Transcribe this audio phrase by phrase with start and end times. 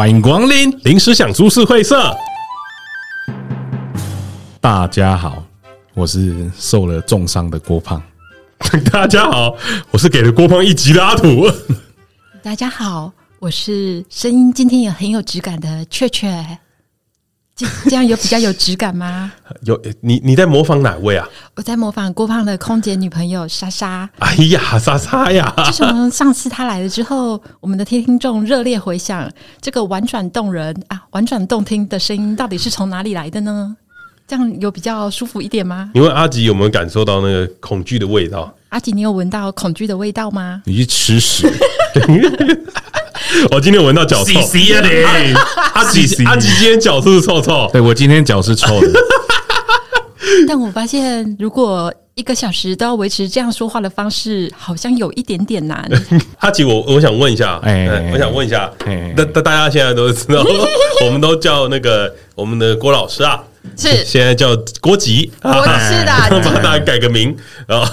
[0.00, 2.16] 欢迎光临临时想株式会社。
[4.58, 5.44] 大家好，
[5.92, 8.02] 我是受了重伤的郭胖。
[8.90, 9.54] 大家好，
[9.90, 11.46] 我是给了郭胖一集的阿土。
[12.42, 16.58] 大家好，我是声音今天也很有质感的雀雀。
[17.60, 19.30] 这这样有比较有质感吗？
[19.64, 21.28] 有你你在模仿哪位啊？
[21.54, 24.08] 我在模仿郭胖的空姐女朋友莎莎。
[24.18, 25.52] 哎呀，莎莎呀！
[25.66, 33.76] 自从上次她来了之后，我们的听众热烈回响，这个婉转动人啊，婉转动听的声音到底是从哪里来的呢？
[34.26, 35.90] 这样有比较舒服一点吗？
[35.92, 38.54] 你问阿吉有没有感受到那个恐惧的味道？
[38.70, 40.62] 阿吉，你有闻到恐惧的味道吗？
[40.64, 41.46] 你去吃屎！
[43.50, 44.38] 我今天闻到脚臭，
[45.74, 47.68] 阿吉阿吉今天脚是不是臭臭？
[47.72, 48.88] 对，我今天脚是臭的。
[50.46, 55.88] 但我发现，如果一个小时都要维持这样说话的方式，好像有一点点难。
[56.38, 58.70] 阿吉，我我想问一下，哎，我想问一下，
[59.16, 60.44] 大大大家现在都知道，
[61.04, 63.42] 我们都叫那个我们的郭老师啊，
[63.76, 67.36] 是现在叫郭吉，我是的，帮大家改个名。
[67.66, 67.86] 然后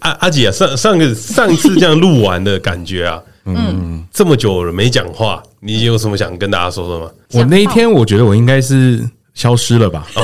[0.00, 3.20] 阿阿吉啊，上上个上次这样录完的感觉啊。
[3.44, 7.10] 嗯，这么久了没讲话，你有什么想跟大家说的吗？
[7.32, 9.02] 我那一天我觉得我应该是
[9.34, 10.06] 消失了吧。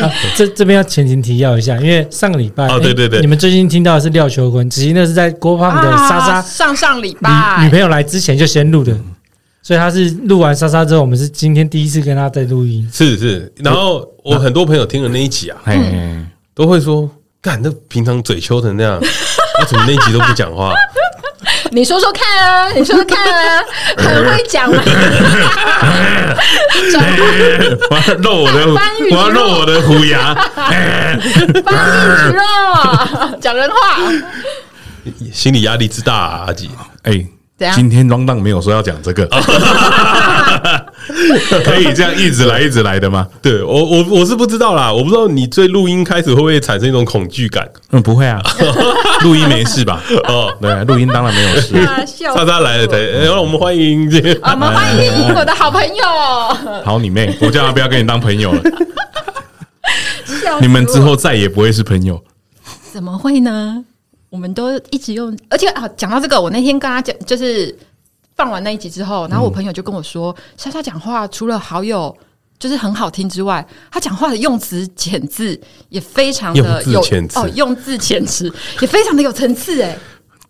[0.00, 8.96] 啊、这这边要前情提要一下，因为上个礼拜哦，对对对，你们最近听到的是廖秋坤，只是那是在郭胖的莎莎、啊、上上礼拜女朋友来之前就先录的，
[9.60, 12.88] 所以他是录完莎莎之后，我们是今天第一次跟他在录音。
[12.92, 19.00] 是是，然后我很多朋友听了那一集啊，嗯、都会说，干，那平常嘴秋成那样，
[19.58, 20.72] 他怎么那一集都不讲话？
[21.74, 23.64] 你说说看啊，你说说看啊，
[23.96, 24.82] 很会讲嘛。
[27.90, 28.66] 我要露我的，
[29.10, 30.34] 我要露我的虎牙。
[31.64, 32.42] 翻译去了，
[33.40, 33.76] 讲人话。
[35.32, 36.70] 心理压力之大啊，阿吉。
[37.04, 37.26] 哎。
[37.76, 39.24] 今天 rundown 没有说要讲这个，
[41.64, 43.26] 可以这样一直来一直来的吗？
[43.40, 47.68] 对我我我是不知道啦，我不知道你对录音开始会不会产生一种恐惧感？
[47.90, 48.40] 嗯，不会啊，
[49.22, 50.02] 录音没事吧？
[50.28, 51.74] 哦，对，录音当然没有事。
[52.34, 56.04] 莎莎来了，对，让我们欢迎这个，我们欢迎我的好朋友。
[56.84, 58.62] 好你妹，我叫他不要跟你当朋友了。
[60.60, 62.22] 你们之后再也不会是朋友。
[62.92, 63.84] 怎么会呢？
[64.30, 67.76] 我们都一直用，而且啊，讲到这个，我那天跟他讲，就是
[68.36, 72.16] 放完那一集之后，然后我朋友就跟我说，莎莎讲话除了好有，
[72.58, 77.00] 就是很好听之外，他讲话的用词遣字也非常的有
[77.34, 79.98] 哦，用字遣词也非常的有层次哎，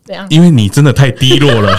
[0.05, 0.27] 怎样？
[0.31, 1.79] 因为你真的太低落了，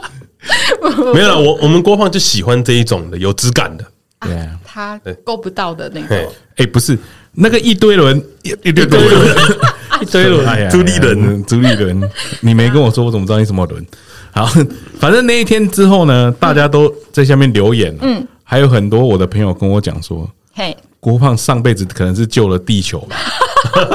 [1.14, 3.84] 没有了，我我们郭胖就喜欢这一种的有质感的，
[4.20, 6.98] 对啊，他够不到的那个，哎，不是
[7.32, 9.36] 那个一堆人，一堆人。
[9.98, 12.10] 一堆人， 朱立伦，朱立伦，
[12.40, 13.82] 你没跟我说，我怎么知道你什么轮？
[14.36, 14.46] 好，
[15.00, 23.16] 反正那一天之后呢，大家都在下面留言，嗯，还有很多我的朋友跟我讲说，嘿，郭胖上辈子可能是救了地球吧？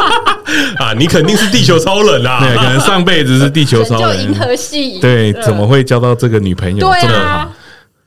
[0.83, 2.39] 啊，你肯定是地球超人啊！
[2.43, 6.89] 对，可能上辈子是地球超人，银河系，对，怎么会交到这个女朋友？
[6.89, 7.47] 对啊，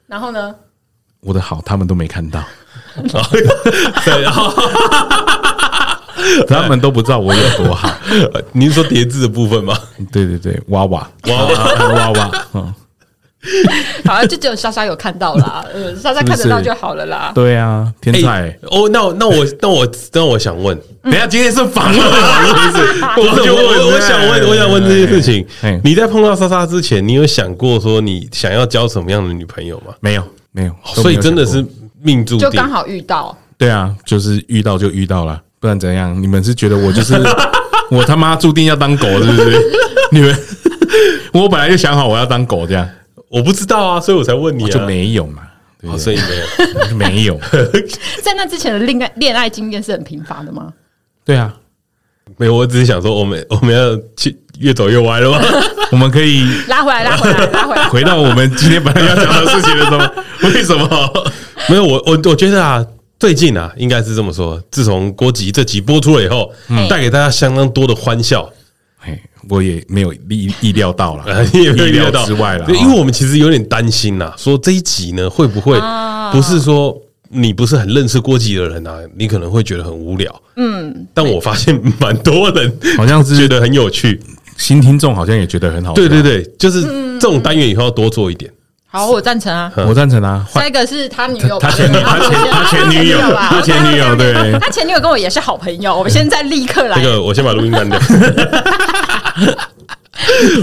[0.09, 0.53] 然后呢？
[1.21, 2.43] 我的好，他们都没看到，
[4.05, 4.53] 对，然后。
[6.49, 7.91] 他们都不知道我有多好。
[8.53, 9.77] 您说叠字的部分吗？
[10.13, 12.75] 对对对，娃娃娃娃娃娃，嗯，
[14.07, 17.33] 好像就只有莎莎有看到啦，嗯，莎莎看得到就好了啦。
[17.35, 25.47] 对啊，天才哦，那那我那我那我想问，等下今天是访问，我就我我想问，我想问这件事情。
[25.83, 29.95] 你在碰到莎莎之前，你有想过说你想要交什么样的女朋友吗？
[30.01, 30.23] 没有，
[30.53, 31.65] 没有，所以真的是
[32.03, 33.37] 命注定，就刚好遇到。
[33.57, 35.41] 对啊，就是遇到就遇到了。
[35.65, 36.23] 不然怎样？
[36.23, 37.15] 你们是觉得我就是
[37.91, 39.63] 我他妈注定要当狗，是不是？
[40.13, 40.39] 你们
[41.33, 42.87] 我本来就想好我要当狗，这样
[43.31, 45.43] 我不知道啊，所以我才问你啊，就没有嘛，
[45.97, 47.41] 所以没有，没有。
[48.23, 50.71] 在那之前的恋爱恋爱经验是很频繁的吗？
[51.25, 51.55] 对啊，
[52.37, 52.55] 没有。
[52.55, 55.41] 我只是想说，我们我们要去越走越歪了吗？
[55.93, 59.99] 我们可以拉回来，拉回来，拉回来，回到我们今天本来要讲的事情的时候，
[60.51, 61.11] 为什么？
[61.71, 62.85] 没有我我我觉得啊。
[63.25, 64.63] 最近啊，应该是这么说。
[64.71, 66.53] 自从郭吉这集播出了以后，
[66.91, 68.47] 带给大家相当多的欢笑。
[68.99, 69.19] 嘿，
[69.49, 72.67] 我也没有意意料到了， 意料之外了。
[72.69, 75.81] 因为我们其实有点担心呐，说这一集呢会不会
[76.35, 76.95] 不是说
[77.31, 80.43] 你不是很认识郭吉的人啊，你可能会觉得很无聊。
[80.57, 84.21] 嗯，但我发现蛮多人好像是觉得很有趣，
[84.59, 85.95] 新听众好像也觉得很好。
[85.95, 86.83] 对对对，就是
[87.19, 88.53] 这种单元以后要多做一点。
[88.95, 90.47] 好，我赞成啊，我赞成啊。
[90.55, 93.19] 下一个是他女友， 他前女友，他前他前女友，
[93.51, 95.93] 他前女友，对，他前女友跟我也是好朋友。
[95.97, 97.99] 我们现在立刻来，这个我先把录音关掉。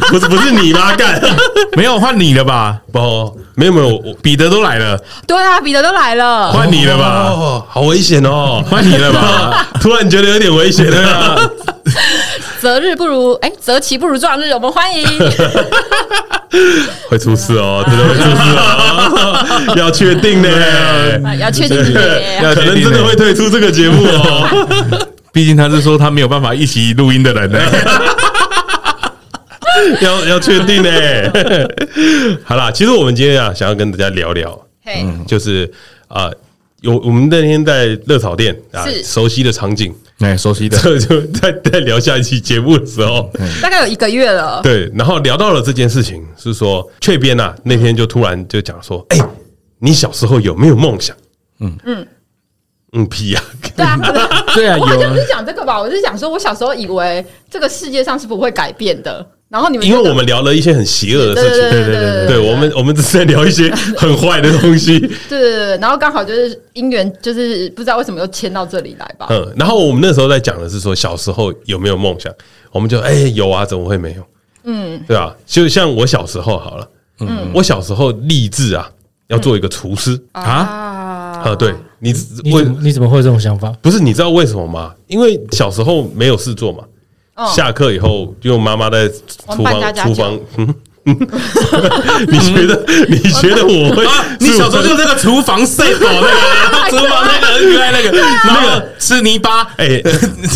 [0.09, 0.95] 不是不是你吗？
[0.95, 1.21] 干，
[1.75, 2.79] 没有换你了吧？
[2.93, 4.97] 不，没有没有，彼得都来了，
[5.27, 7.25] 对啊，彼得都来了，换你了吧？
[7.27, 9.67] 哦，好危险哦，换你了吧？
[9.81, 11.35] 突然觉得有点危险对啊，
[12.61, 15.05] 择日不如哎，择期不如撞日，我们欢迎。
[17.09, 20.49] 会出事哦，真的会出事哦， 要确定呢，
[21.39, 22.01] 要确定呢，
[22.53, 25.07] 可能真的会退出这个节目哦。
[25.33, 27.59] 毕竟他是说他没有办法一起录音的人呢。
[30.01, 30.89] 要要确定呢。
[32.43, 35.71] 好啦，其实我们今天啊，想要跟大家聊聊，嗯，就是
[36.09, 36.29] 啊，
[36.81, 43.31] 有我们那天在热炒店啊，熟悉的场景，哎，熟悉的， 就在在聊下一期节目的时候，
[43.61, 49.19] 大概有一个月了，对，然后聊到了这件事情，是说雀边呐，那天就突然就讲说，哎，
[49.79, 51.15] 你小时候有没有梦想？
[51.59, 51.77] 嗯。
[51.85, 52.07] 嗯。
[52.93, 53.41] 嗯，屁呀，
[53.73, 53.97] 对啊，
[54.53, 55.79] 对啊， 有，我不是讲这个吧？
[55.79, 59.25] 我是讲说我小时候以为这个世界上是不会改变的。
[59.51, 69.27] 然后你们因为我们聊了一些很邪恶的事情，对对对对，我们我们只是在聊一些很坏的东西， 对对对，然后刚好就是姻缘，就是不知道为什么又牵到这里来吧。
[69.29, 72.33] 嗯，然后我们那时候在讲的是说小时候有没有梦想，
[72.71, 74.23] 我们就哎有啊，怎么会没有？
[74.63, 75.35] 嗯，对吧？
[75.45, 76.87] 就像我小时候好了，
[77.19, 78.89] 嗯，我小时候立志啊，
[79.27, 80.17] 要做一个厨师。
[80.31, 80.41] 啊？
[81.43, 81.73] 啊，对。
[82.03, 82.11] 你
[82.43, 82.51] 你
[82.81, 83.71] 你怎么会有这种想法？
[83.81, 84.91] 不是你知道为什么吗？
[85.07, 86.83] 因为小时候没有事做嘛。
[87.47, 90.39] 下课以后，就妈妈在厨房厨房。
[91.03, 92.85] 你觉得？
[93.09, 94.05] 你觉得我会？
[94.39, 98.11] 你小时候就那个厨房 set 那个厨房那个很可爱那个
[98.45, 99.99] 那个吃泥巴，哎，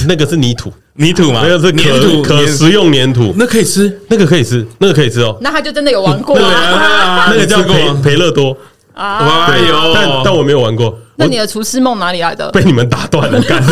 [0.08, 5.36] 那个是泥土，泥土嘛，那个是粘土，可食用粘土，那可以吃，那个可以吃，那个可以吃哦。
[5.42, 7.26] 那他就真的有玩过啊？
[7.34, 8.56] 那个叫培培乐多
[8.94, 9.48] 啊？
[9.50, 10.96] 哎呦，但但我没有玩过。
[11.16, 12.52] 那你的厨师梦哪里来的？
[12.52, 13.64] 被你们打断了，干！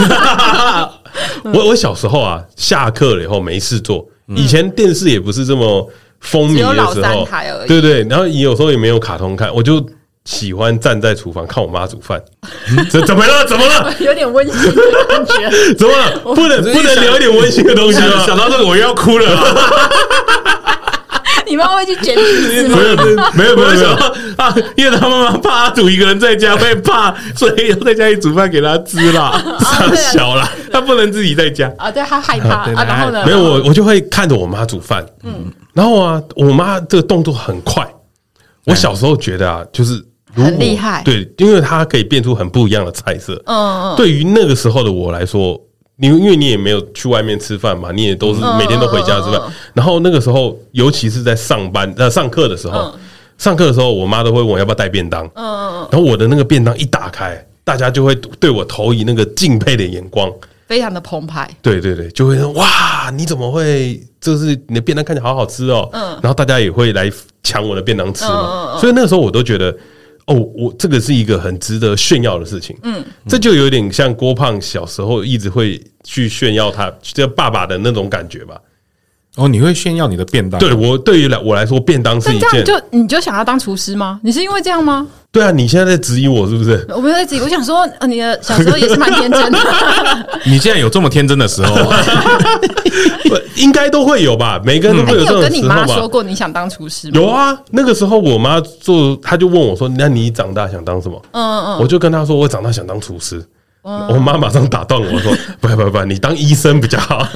[1.54, 4.06] 我我小时候啊，下课了以后没事做。
[4.36, 5.90] 以前电视也不是这么
[6.20, 7.28] 风靡的时候，
[7.68, 8.04] 对对。
[8.10, 9.86] 然后也有时候也没有卡通看，我就
[10.26, 12.24] 喜欢站在厨房看我妈煮饭。
[12.90, 13.46] 怎怎么了？
[13.46, 13.94] 怎么了？
[14.00, 15.52] 有点温馨的感觉。
[15.76, 16.20] 怎么了？
[16.20, 18.24] 不能不能聊一点温馨的东西吗？
[18.26, 19.28] 想到这个我又要哭了。
[21.48, 22.78] 你妈会去捡橘子吗？
[22.78, 23.90] 没有没有没有没有
[24.38, 24.56] 啊！
[24.76, 29.32] 因为他妈妈怕阿土一个人在家会怕， 所以要在家里煮饭给他吃啦。
[29.60, 31.92] 太小了，他不能自己在家啊。
[31.92, 32.84] 对他害怕啊。
[32.86, 33.26] 然后呢？
[33.26, 35.06] 没有我我就会看着我妈煮饭。
[35.24, 37.88] 嗯，然后啊，我妈这个动作很快。
[38.66, 40.04] 我小时候觉得啊，就是
[40.36, 41.02] 很厉害。
[41.04, 43.34] 对，因为她可以变出很不一样的菜色。
[43.46, 43.96] 嗯嗯。
[43.96, 45.60] 对于那个时候的我来说。
[46.04, 49.42] 你因为你也没有去外面吃饭嘛，你也都是每天都回家吃饭。
[49.74, 52.94] 然后那个时候，尤其是在上班呃上课的时候，
[53.38, 55.26] 上课的时候，我妈都会问我要不要带便当。
[55.34, 55.88] 嗯嗯。
[55.90, 60.30] 然后我的那个便当一打开，大家就会对我投以那个敬佩的眼光，
[60.68, 61.50] 非常的澎湃。
[61.62, 63.98] 对对对，就会说哇，你怎么会？
[64.20, 65.88] 就是你的便当看起来好好吃哦。
[65.94, 66.20] 嗯。
[66.22, 67.10] 然后大家也会来
[67.44, 68.78] 抢我的便当吃嘛。
[68.78, 69.74] 所以那个时候我都觉得。
[70.26, 72.78] 哦，我这个是一个很值得炫耀的事情。
[72.84, 78.60] 嗯，这就有点像郭胖小时候一直会去炫耀他这爸爸的那种感觉吧。
[79.36, 80.60] 哦，你会炫耀你的便当？
[80.60, 82.64] 对我对于来我来说，便当是一件。
[82.64, 84.20] 就你就想要当厨师吗？
[84.22, 85.08] 你是因为这样吗？
[85.32, 86.86] 对啊，你现在在质疑我是不是？
[86.90, 89.60] 我没有在质疑，我想说，呃你的小时候也是蛮天真的。
[90.46, 91.76] 你现在有这么天真的时候？
[93.56, 94.62] 应该都会有吧？
[94.64, 95.48] 每个人都会有这种时候吧？
[95.50, 97.14] 你有跟你妈说过你想当厨师吗？
[97.16, 103.44] 有啊，那个时候我妈做，她就问我说：“那你长大想当什么？”嗯嗯，我就跟她说：“我长大想当厨师。”
[103.82, 107.28] 我妈马上打断我说：“不不不，你当医生比较好。”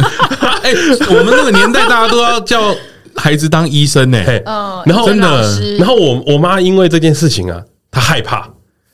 [0.68, 0.74] 哎，
[1.10, 2.76] 我们那个年代大家都要叫
[3.16, 4.22] 孩子当医生呢。
[4.46, 7.62] 嗯，然后真的，然后我我妈因为这件事情啊。
[7.90, 8.48] 她害怕，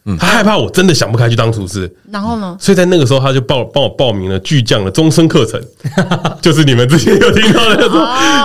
[0.05, 2.55] 嗯，他害怕我真的想不开去当厨师，然后呢？
[2.57, 5.61] 所以在那个时候，他就报帮我报名了巨匠的终身课程，
[6.41, 7.89] 就是你们之前有听到的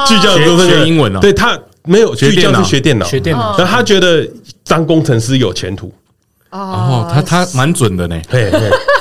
[0.08, 1.20] 巨匠的终身英文哦。
[1.20, 4.26] 对他没有巨匠是学电脑，学电脑，然后他觉得
[4.66, 5.92] 当工程师有前途。
[6.50, 8.50] 哦，他他蛮准的呢，嘿，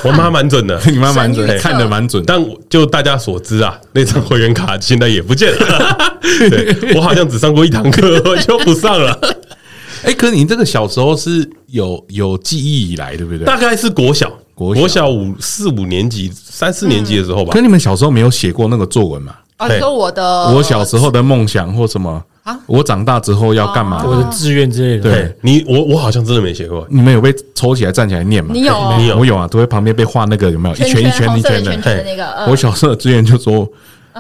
[0.04, 2.24] 我妈蛮准的， 你妈蛮准，看的蛮准。
[2.28, 2.38] 但
[2.70, 5.98] 就大家所知啊，那张会员卡现在也不见了。
[6.50, 9.18] 对，我好像只上过一堂课，我就不上了。
[10.04, 13.46] 哎，可你这个小时候是有有记忆以来，对不对？
[13.46, 17.52] 大概是国小，国小五四五年级、三四年级的时候吧。
[17.54, 19.34] 可你们小时候没有写过那个作文吗？
[19.58, 20.24] 啊，说我的
[20.54, 22.58] 我小时候的梦想或什么啊？
[22.66, 24.02] 我长大之后要干嘛？
[24.06, 25.12] 我的志愿之类的。
[25.12, 26.88] 对你，我我好像真的没写过。
[26.90, 28.52] 你们有被抽起来站起来念吗？
[28.54, 32.04] 你有，你有，我有啊，都会旁边被画那个有没有一圈一圈一圈的？
[32.06, 32.46] 那个。
[32.50, 33.68] 我小时候的志愿就说，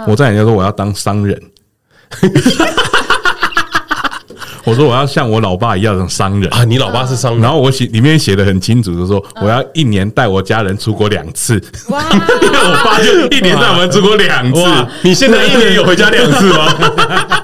[0.05, 1.41] 我在人家说我要当商人。
[4.65, 11.53] 我说我要像我老爸一样的商人啊，你老爸是商人，然后我写里面写的很清楚，就是说我要一年带我家人出国两次。
[11.87, 14.61] 哇， 我爸就一年带我们出国两次。
[15.03, 16.67] 你现在一年有回家两次吗？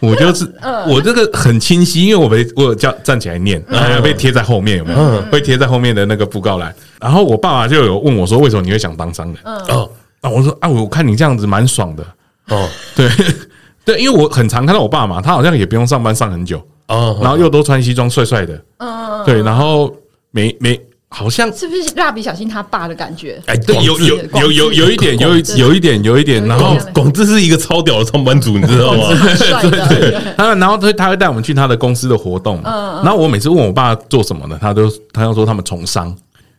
[0.00, 0.44] 我就是
[0.88, 5.22] 我这个很清晰，因为我被我有叫站起来念，然后被贴在后面，有没有？
[5.30, 6.74] 会贴在后面的那个布告栏。
[7.00, 9.36] 然后我爸爸就有问我说：“为什么你会想当商人？”
[9.68, 9.90] 哦，
[10.20, 12.04] 啊，我说啊，我看你这样子蛮爽的。
[12.48, 13.08] 哦， 对
[13.84, 18.60] 对，因为我很常看到我爸嘛，他好像也不用上班上很久，哦，然后又都穿西装，帅帅的。
[18.78, 19.94] 嗯，对，然后
[20.30, 20.80] 没没。
[21.10, 23.40] 好像是不是蜡笔小新他爸的感觉？
[23.46, 26.46] 哎，对，有有有有有一点，有有一点，有一点。
[26.46, 29.08] 然后广志是一个超屌的上班族，你知道吗？
[29.62, 30.20] 对对对。
[30.36, 32.60] 他然后他他会带我们去他的公司的活动。
[32.62, 33.02] 嗯。
[33.02, 34.58] 然后我每次问我爸做什么呢？
[34.60, 36.14] 他都他要说他们从商。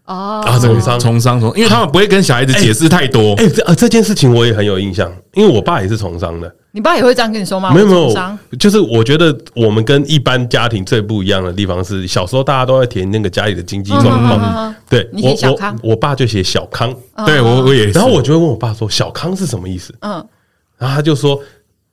[0.09, 0.43] 哦。
[0.45, 3.33] 啊，从商从商从，因为他们不会跟小孩子解释太多。
[3.35, 6.53] 哎，这这件事情我也很有印象，因为我爸也是从商的。
[6.71, 7.73] 你爸也会这样跟你说吗？
[7.73, 14.75] 没有没有，就是我觉得我们跟一般家庭最不一样的地方是，小时候大家都在填那个家里的经济状况。
[14.87, 16.93] 对，你写小康，我爸就写小康。
[17.25, 20.23] 对我我也，然后我就会问我爸说：“小康是什么意思？”嗯，
[20.77, 21.39] 然后他就说：“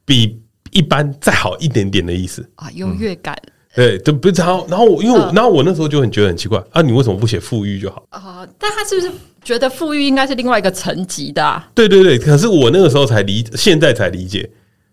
[0.05, 0.39] 比
[0.73, 3.35] 一般再好一点点的意思。”啊，优越感。
[3.77, 8.03] 对，都不是然后，然后我因为我，然后我那时候就很觉得很奇怪啊，你为什么不写富裕就好？
[8.09, 9.13] 啊，但他是不是
[9.45, 11.63] 觉得富裕应该是另外一个层级的？
[11.75, 14.51] 对对对，可是我那个时候才理，现在才理解。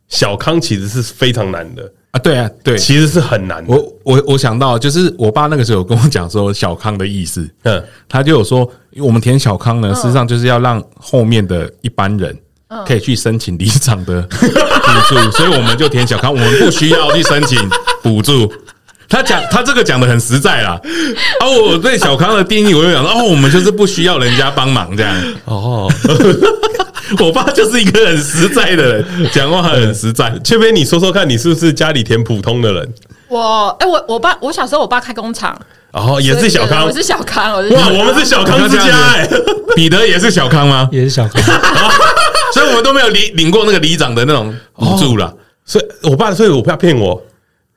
[0.10, 2.20] 小康其实是非常难的啊！
[2.20, 3.74] 对啊，对，其实是很难的。
[3.74, 8.60] 我我我想到，就是我爸那个时候有跟我讲说小康的意思，嗯，他就有说，
[8.92, 12.38] 因为我们填小康呢，实际上就是要让后面的一般人
[12.86, 14.38] 可以去申请里长的 补
[15.08, 17.60] 助，所以我们就填小康，我们不需要去申请
[18.02, 18.52] 补助。
[19.10, 20.80] 他讲他这个讲的很实在啦，
[21.40, 25.16] 啊，我对小康的定义，我就讲哦，我们就是不需要人家帮忙这样
[25.46, 25.92] 哦。
[27.20, 30.34] 我爸就是一个很实在的人，讲话很实在。
[30.44, 32.94] 雀边，你说说看，你是不是家里填普通的人？
[33.28, 35.56] 我哎，我我爸，我小时候我爸开工厂，
[35.94, 39.28] 哦，也是小康，我是小康，我是哇，我们是小康之家哎。
[39.76, 40.90] 彼得也是小康吗？
[40.92, 41.42] 也是小康，
[42.54, 45.34] 所以我们都没有领领过那个里长的那种补助了。
[45.66, 47.22] 所以，我爸，所以我不要骗我，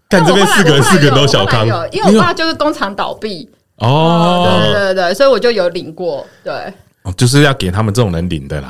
[0.08, 3.48] 但这边四个人，四个人都小康，因为我爸就是工厂倒闭。
[3.76, 6.52] 哦，对对对，所以我就有领过，对。
[7.16, 8.68] 就是要给他们这种人领的啦，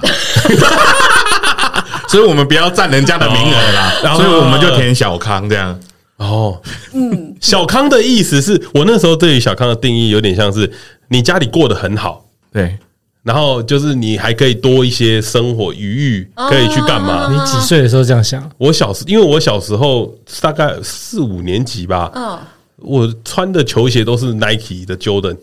[2.07, 5.81] 所以我们不要占人家的名额啦，然后所以我们就填小康这样。
[6.19, 6.61] 哦，
[6.95, 10.71] 嗯， 小康的意思是我那时候对于小康的定义有点像是
[11.09, 12.77] 你家里过得很好，对，
[13.23, 17.29] 然后就是你还可以多一些生活余裕，可以去干嘛？
[17.31, 18.51] 你几岁的时候这样想？
[18.59, 22.39] 我小时，因为我小时候大概四五年级吧，嗯，
[22.79, 25.37] 我穿的球鞋都是 Nike 的 Jordan。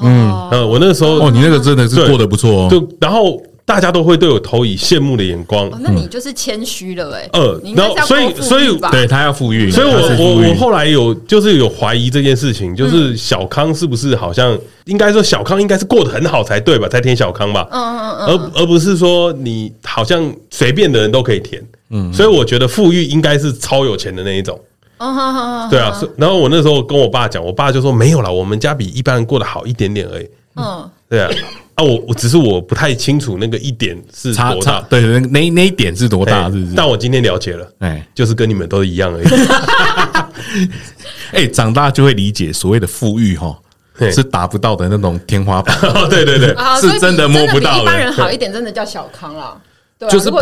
[0.00, 2.68] 嗯嗯，我那个时候哦，你那个真的是过得不错哦。
[2.70, 5.70] 就然后大家都会对我投以羡慕的眼光。
[5.80, 7.28] 那你就是谦虚了哎。
[7.32, 16.88] 呃，然后所以所以对他要富裕，所以我我我后来有就是有怀疑这件事情，就是小康是不是好像应该说小康应该是过得很好才对吧？
[16.88, 17.66] 才填小康吧。
[17.70, 18.26] 嗯嗯嗯。
[18.26, 21.62] 而而不是说你好像随便的人都可以填。
[21.90, 22.12] 嗯。
[22.12, 24.58] 所以我觉得富裕应该是超有钱的那一种。
[24.98, 30.28] 哦，对啊，然后我那时候跟我爸讲，我爸就说没有啦，我们家比一般人过得好一点点而已。
[30.54, 31.28] 嗯，对啊，
[31.74, 36.74] 啊，我我只是我不太清楚那个一点是多大，对，那那那一点是多大，是不是？
[36.76, 39.26] 但我今天了解了，哎，就是跟你们都一样而已。
[41.32, 43.58] 哎，长大就会理解所谓的富裕哈，
[44.12, 45.78] 是达不到的那种天花板。
[46.10, 47.80] 对 对对，是真的摸不到。
[47.80, 49.58] 一般人好一点，真的叫小康了。
[50.10, 50.38] 就是不，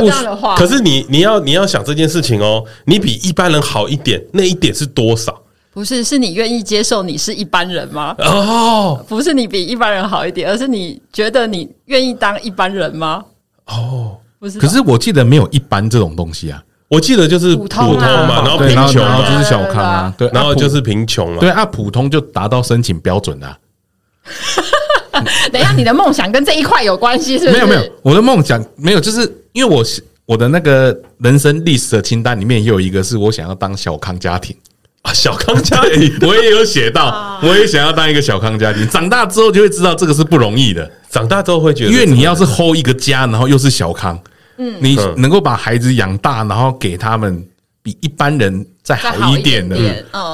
[0.56, 5.38] 可是你你要你要想这件事情哦，你比一般人好一点，那一点是多少？
[5.72, 8.14] 不是，是你愿意接受你是一般人吗？
[8.18, 13.24] 哦，不是你比一般人好一点，而是你觉得你愿意当一般人吗？
[13.66, 14.58] 哦，不是。
[14.58, 23.56] 可是我记得没有一般这种东西啊，我记得就是普通嘛，然后贫穷，然后就是小康啊，对，然后就是贫穷嘛，对啊，普通就达到申请标准了。
[25.52, 27.52] 等一下，你的梦想跟这一块有关系是不是？
[27.52, 29.20] 没有没有，我的梦想没有，就是
[29.52, 29.84] 因为我
[30.26, 34.56] 我的那个人生历史的清单里面也有一个是我想要当小康家庭
[35.02, 38.88] 啊，小康家庭 我也有写到，我也想要当一个小康家庭。
[38.88, 44.18] 长大之后就会知道这个是不容易的，长大之后会觉得，因为你要是 hold 一个家，然后又是小康，
[44.58, 47.46] 嗯，你能够把孩子养大，然后给他们
[47.82, 48.66] 比一般人。
[48.82, 49.76] 再好一点的，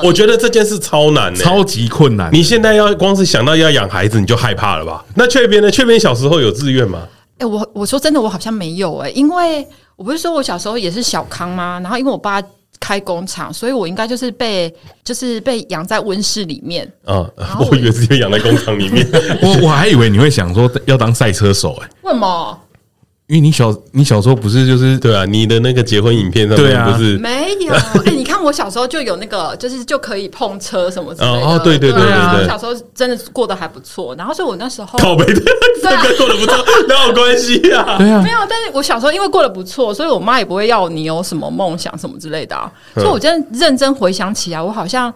[0.02, 2.32] 我觉得这件事超难，超级困难。
[2.32, 5.04] 你现在要光是想到要养孩子，你就害怕了吧？
[5.14, 5.70] 那雀边呢？
[5.70, 7.06] 雀边小时候有志愿吗？
[7.38, 11.78] 哎，我我说真的，我好像没有哎，因为我不是说我小时候也是小康吗？
[11.82, 12.40] 然后因为我爸
[12.86, 16.88] 开工厂，所以我应该就是被就是被养在温室里面。
[17.06, 17.28] 嗯，
[17.68, 19.04] 我以为是被养在工厂里面。
[19.42, 22.60] 我我还以为你会想说要当赛车手哎，为什么？
[23.28, 27.72] 因为你小你小时候不是就是对啊，你的那个结婚影片上面不是没有？
[28.06, 31.46] 哎，你看我小时候就有那个，就是就可以碰车什么之类的。
[31.46, 34.14] 哦，对对对对对，小时候真的过得还不错。
[34.14, 35.42] 然后所以我那时候靠北的，
[35.82, 37.96] 这个过得不错，哪有关系啊？
[37.98, 38.38] 对啊，没有。
[38.48, 42.54] 但是我小时候因为过得不错，所以我妈也不会要你有什么梦想什么之类的。
[42.54, 45.12] 啊所以我真的认真回想起来，我好像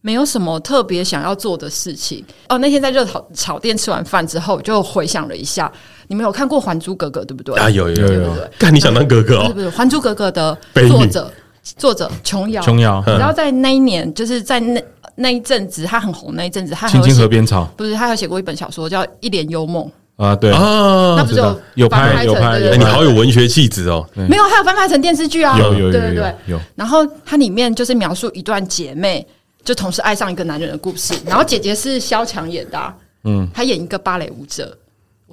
[0.00, 2.24] 没有什么特别想要做的事情。
[2.48, 5.70] 哦，那天在热炒炒店吃完饭之后，就回想了一下。
[6.08, 7.54] 你们有看过《还珠格格》对不对？
[7.58, 8.48] 啊，有有有有。
[8.58, 9.42] 干，你想当格格哦？
[9.44, 10.56] 不是不是，《还珠格格》的
[10.88, 11.32] 作者
[11.76, 13.02] 作者琼瑶，琼瑶。
[13.06, 14.82] 你知道在那一年，就是在那
[15.14, 19.84] 那一阵子，他很红那一阵子，他青青河边草不是，他有写过一本小说叫《一帘幽梦》
[20.24, 21.42] 啊，对啊，那不就
[21.74, 22.58] 有拍有拍？
[22.76, 24.06] 你好有文学气质哦。
[24.14, 26.60] 没有，还有翻拍成电视剧啊，有有有对对对有。
[26.74, 29.26] 然后它里面就是描述一段姐妹
[29.64, 32.94] 就同时爱上一个男人的故事，然后姐姐是萧蔷演的，
[33.24, 34.76] 嗯，她演一个芭蕾舞者。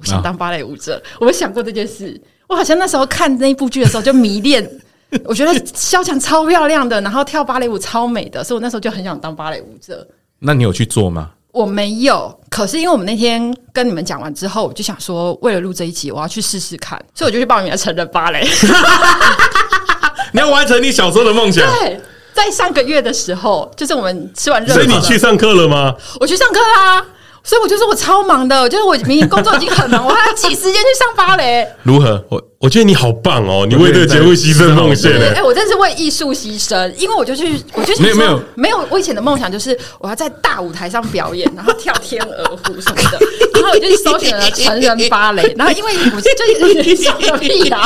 [0.00, 2.20] 我想当芭蕾舞者，我有想过这件事。
[2.48, 4.68] 我好像那时候看那部剧的时候就迷恋，
[5.24, 10.04] 我觉得萧蔷超漂亮的，然后跳芭蕾舞超美的，所以我那时候就很想当芭蕾舞者。
[10.40, 11.30] 那你有去做吗？
[11.52, 18.48] 我没有，可是因为我们那天跟你们讲完之后，我就想说，为了录这一集，我要去试试看，所以我就去报名了成人芭蕾。
[20.32, 21.64] 你要完成你小时候的梦想。
[21.80, 22.00] 对，
[22.32, 25.94] 在上个月的时候，就是我们吃完热，所以你去上课了吗？
[26.20, 27.04] 我去上课啦。
[27.42, 31.66] 所以我就说我超忙的，就是我明明工作已经很忙，我还要挤时间去上芭蕾。
[31.82, 32.24] 如何？
[32.28, 35.18] 我我觉得你好棒哦，你为这个节目牺牲奉献。
[35.34, 38.86] 哎，我真是为艺术牺牲，因为我就去，我就没有没有没有。
[38.90, 43.18] 我以前的梦想就是我要在大舞台上表演，然后跳天鹅湖什么的。
[43.60, 47.80] 然后我就去搜寻了成人芭蕾，然后因为我就笑个屁呀，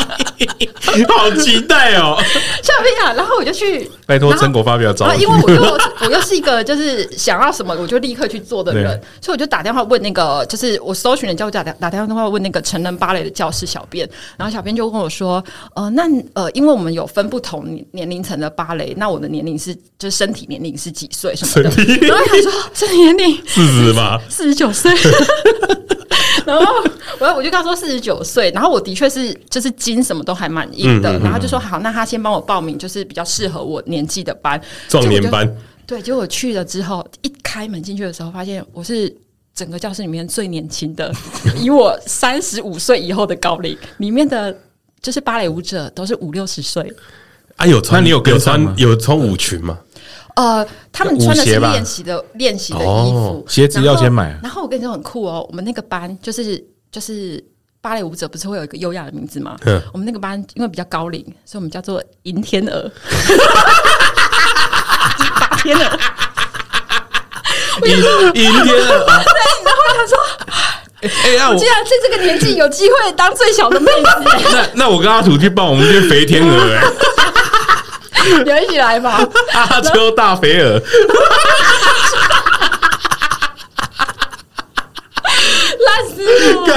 [1.09, 2.17] 好期待哦，
[2.61, 3.13] 笑个屁呀。
[3.13, 15.45] 然后我就去拜托成果发表照，因为我又我又是一个就是想要什么我就立刻去做的人，所以我就打电话问那个，就是我搜寻了叫我打打电话问那个成人芭蕾的教室小便，然后小编就跟我说，
[15.75, 24.91] 呃，那呃，因为我们有分不同年龄层的芭蕾，那我的年龄是就是身体年龄是几岁什么的，然后他说身体年龄四十吧，四十九岁。
[26.45, 26.65] 然后
[27.21, 35.51] 我我就跟他说四十九岁，然后我的确是就是筋什么都还蛮硬的，然后就说好，那他先帮我报名，就是比较适合我年纪的班，壮年班。
[35.87, 39.15] 对，结果我去了之后，一开门进去的时候，发现我是
[39.55, 41.13] 整个教室里面最年轻的，
[41.57, 44.57] 以我三十五岁以后的高龄，里面的
[45.01, 46.93] 就是芭蕾舞者都是五六十岁。
[47.57, 48.05] 啊，有穿？
[48.05, 49.79] 你有有穿有穿舞裙吗？
[50.35, 54.37] 呃，他们穿的是练习的练习的衣服，鞋子要先买。
[54.43, 57.41] 然后我跟你说很酷哦，我们那个班就是就是
[57.81, 59.57] 芭蕾舞者，不是会有一个优雅的名字吗？
[59.93, 62.91] 我们那个班因为比较高龄，所以我们叫做银天鹅。
[65.63, 65.97] 天呐！
[67.87, 67.97] 银
[68.45, 70.19] 银 天鹅，对，然后他说
[71.25, 74.09] ：“哎呀，我竟然在这个年纪有机会当最小的妹子。
[74.53, 76.85] ”那那我跟阿土去帮我们这肥天鹅，哎，
[78.45, 79.21] 你要一起来吧？
[79.53, 80.81] 阿秋大肥鹅，
[85.85, 86.23] 烂死
[86.55, 86.75] 我了！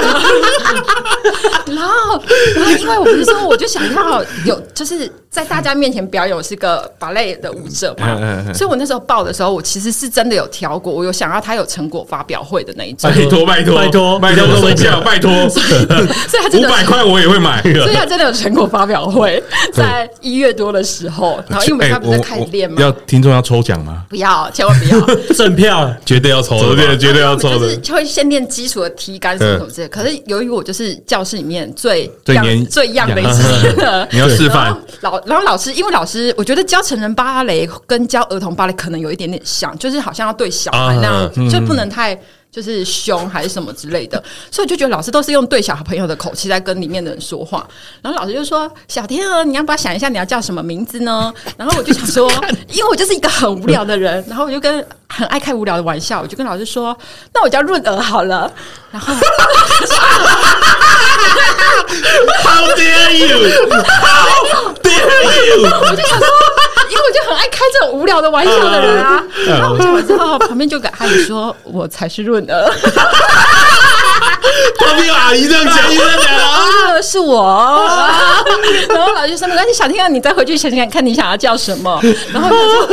[1.67, 2.21] 然后，
[2.55, 5.11] 然后，因为我不是说，我就想要有，就是。
[5.29, 8.17] 在大家面前表演，我是个芭蕾的舞者嘛，
[8.55, 13.11] 所以我那时候报的时候，我其实是真的有挑过，我有想要他有成果发表会的那一种。
[13.11, 17.61] 拜托拜托拜托拜托睡觉拜托， 所以他真的五百块我也会买。
[17.61, 24.05] 所以他真的有成果发表会，在一月多的时候，然后因为他不是开始练嘛，要听众要抽奖吗？
[24.09, 29.87] 不要，千万不要， 赠票绝对要抽，绝对绝对要抽的，就会先练基础的踢杆什么什么之类。
[29.87, 33.43] 可是由于我就是教室里面最最年最样的一次，
[34.11, 35.19] 你要示范老。
[35.25, 42.19] 然后老师，因为老师，我觉得教成人芭蕾跟教儿童芭蕾可能有一点点像，就是好像要对小孩那样，就不能太
[42.57, 44.17] 就是凶还是什么之类的，
[44.49, 47.67] 所以我就觉得老师都是用对小朋友的口气在跟里面的人说话。
[48.01, 52.27] 然后老师就说：“小天鹅，你要不要想一下你要叫什么名字呢？”然后我就想说，
[52.73, 56.97] 因为我就是一个很无聊的人，然后我就跟很爱开无聊的玩笑，我就跟老师说
[57.31, 58.51] ：“那我叫润儿好了。”
[58.89, 59.13] 然后。
[62.43, 65.61] How dare you！How dare you！
[65.63, 66.27] 我就想说，
[66.89, 69.21] 因为我就很爱开这种无聊的玩笑的人啊。
[69.47, 72.71] 然后我讲完之后，旁边就给阿姨说：“我才是润儿。
[74.79, 77.01] ”旁边有阿姨这样讲，你在讲啊？
[77.01, 77.85] 是我。
[78.89, 81.99] 然后老师说：“没关系，小天鹅，你再回去想想看，你想要叫什么？”
[82.33, 82.87] 然后就说：“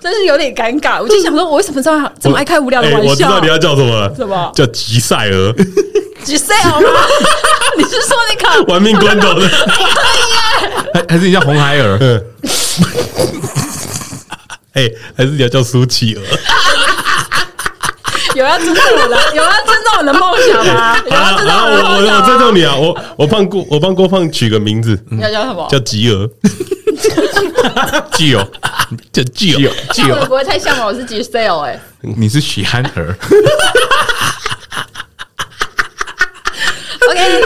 [0.00, 3.04] 真是有点尴尬。”我就想说，我为什么这么这么爱开无聊的玩笑？
[3.10, 4.10] 我知道你要叫什么？
[4.16, 4.50] 什么？
[4.54, 5.54] 叫吉赛尔。
[6.22, 7.00] 吉赛尔吗？
[7.76, 9.48] 你是说那个玩命关头的？
[10.94, 11.98] 还还是你叫红孩儿？
[14.74, 16.20] 哎，还是你要叫苏乞儿？
[18.34, 20.98] 有要尊重我的， 有要尊重我的梦想吗？
[21.04, 22.16] 有要尊重我的梦想吗？
[22.16, 22.74] 我我我尊重你啊！
[22.74, 25.68] 我我帮郭我帮郭放取个名字，要叫什么？
[25.70, 26.28] 叫吉儿，
[28.12, 28.42] 吉友，
[29.12, 30.84] 叫吉友，吉这样儿，不会太像吗？
[30.86, 31.78] 我是 Giselle 哎。
[32.00, 33.16] 你是许憨儿。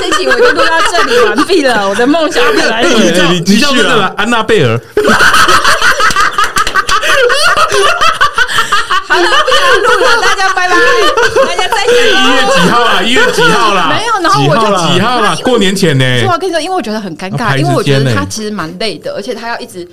[0.01, 1.88] 这期我就录到这里完毕了。
[1.88, 4.79] 我的梦想本来你是你继续啊你叫那个了安娜贝尔，
[9.09, 10.77] 好了，不想录了，大家拜拜，
[11.47, 13.03] 大家再见一月几号啊？
[13.03, 13.88] 一月几号啦？
[13.88, 15.37] 没有，然后我就几号啦几号啦？
[15.43, 16.05] 过年前呢？
[16.31, 19.88] 我跟你说，因为我觉得很尴尬，因为我觉得他其实蛮累的，而且他要一直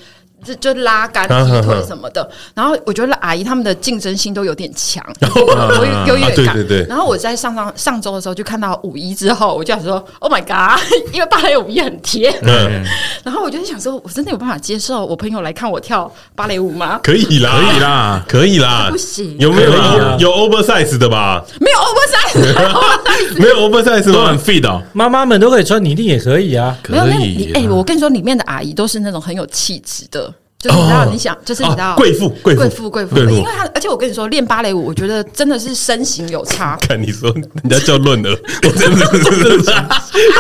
[0.46, 2.30] 就就拉杆嗯踢腿什么的。
[2.54, 6.50] 然后我觉得阿姨他们的竞争心都有点强， 嗯我有优越感。
[6.50, 10.80] 啊对对对然后我在上上上周的时候就看到五一之后，我就想说，Oh my god！
[11.12, 12.30] 因为芭蕾舞也很贴。
[12.44, 12.84] 嗯，
[13.24, 17.00] 然后我就想说，我真的有办法接受我朋友来看我跳芭蕾舞吗？
[17.04, 18.24] 可以啦，可以，啦。
[18.28, 19.72] 可以啦，不行有没有
[20.20, 21.44] 有 oversize 的吧？
[21.60, 26.76] 没有 oversize， 没有 oversize 都很吗？fit 哦，妈妈们都可以穿，你一定也可以啊。
[26.88, 30.32] 没有，那可以你哎、我跟你说，里面的阿姨都是那种很有气质的，
[30.66, 36.76] 就是你知道，哦你想，就是你知道，哦贵妇贵妇贵妇，贵妇，贵妇因为她，而且我跟你说，练芭蕾舞，我觉得真的是身形有差。
[36.82, 38.30] 看你说人家叫论儿，
[38.64, 39.86] 我真的是 真的，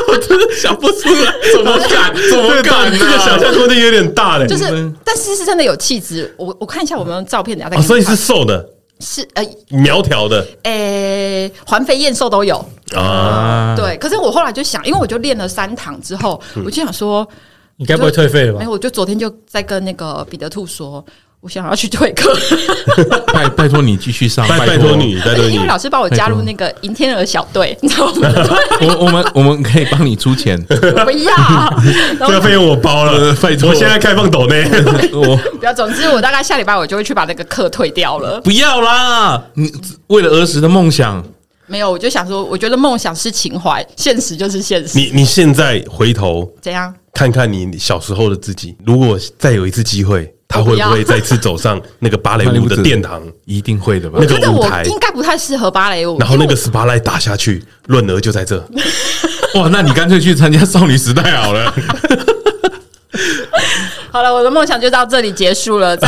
[0.07, 2.13] 我真的想不出来， 怎么敢？
[2.31, 2.91] 怎么敢？
[2.91, 4.63] 这个想象空间有点大嘞，就是，
[5.03, 6.33] 但是是真的有气质。
[6.37, 8.05] 我我看一下我们照片，等一下再哦，所以。
[8.05, 8.63] 是瘦的、
[8.99, 12.63] 是呃，苗条的诶，环肥燕瘦都有。
[12.95, 13.73] 啊。
[13.75, 17.27] 对，可是我后来就想，因为我就练了三堂之后，我就想说，
[17.77, 18.71] 你该不会退费了吧没有，？
[18.71, 21.03] 我就昨天就在跟那个彼得兔说，
[21.41, 22.33] 我想要去退课。
[23.33, 28.29] 拜 拜托你继续上，拜拜托你，拜托你因为，老师把我加入那个银天鹅小队，你知道吗？
[28.81, 31.33] 我我们我们可以帮你出钱，不要，
[32.27, 34.63] 这个费用我包了，拜托我现在开放抖内，
[35.13, 35.73] 我不要。
[35.73, 38.39] 总之，我大概下礼拜我就会去把那个课退掉了。
[38.41, 39.43] 不要啦！
[39.55, 39.69] 你
[40.07, 41.21] 为了儿时的梦想，
[41.67, 44.97] 没有，我就想说，我觉得梦想是情怀，现实就是现实。
[44.97, 46.93] 你你现在回头怎样？
[47.13, 53.21] 看看你小时候的自己，如果再有一次机会，他会不会再次走上 那个芭蕾舞的殿堂？
[53.45, 54.27] 一定会的吧那？
[54.27, 56.19] 个舞台应该不太适合芭蕾舞。
[56.19, 58.59] 然后那个因为 SPA 来打下去，润儿就在这。
[59.55, 61.73] 哇，那你干脆去参加少女时代好了。
[64.11, 65.95] 好了，我的梦想就到这里结束了。
[65.97, 66.07] 在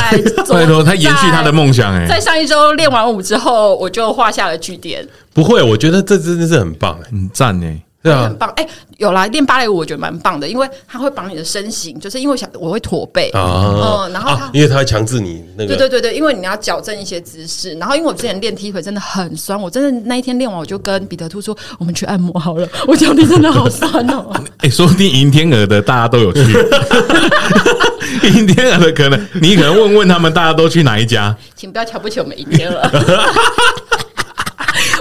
[0.49, 8.49] 拜托他延续他的梦想哎、在上一周练完舞之后，我就画下了句点，不会，我觉得这真的是很棒哎，很赞哎、对啊很，棒。
[8.55, 24.31] 哎、有啦练芭蕾舞，我觉得蛮棒的，因为它会绑你的身形，就是因为想我会驼背啊嗯，然后它啊，因为它会强制你那个，对对对对，因为你要矫正一些姿势，然后因为我之前练踢腿真的很酸，我真的那一天练完我就跟彼得兔说，我们去按摩好了，我脚底真的好酸哦。
[24.59, 26.41] 哎、说不定银天鹅的大家都有去，
[28.23, 31.35] 银天鹅的可能你可能问问他们，大家都去哪一家？
[31.55, 32.89] 请不要瞧不起我们银天了，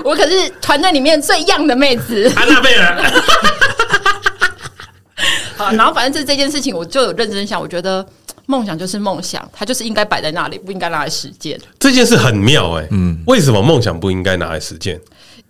[0.07, 2.33] 我可是团队里面最样的妹子。
[2.37, 2.97] 安娜贝尔，
[5.57, 8.07] 好，然后反正这这件事情，我就有认真想，我觉得
[8.47, 11.61] 梦想就是梦想，它就是应该摆在那里，不应该拿来实践。
[11.81, 15.01] 这件事很妙哎，嗯，为什么梦想不应该拿来实践？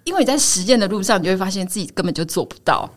[0.04, 2.88] 因为你在实践的路上，你就会发现自己根本就做不到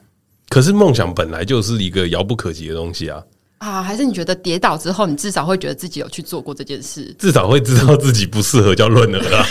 [0.48, 3.22] 可是梦想本来就是一个遥不可及的东西啊，
[3.58, 3.84] 啊！
[3.84, 7.13] 还是你觉得跌倒之后，你至少会觉得自己有去做过这件事？
[7.19, 9.45] 至少会知道自己不适合叫润儿啊，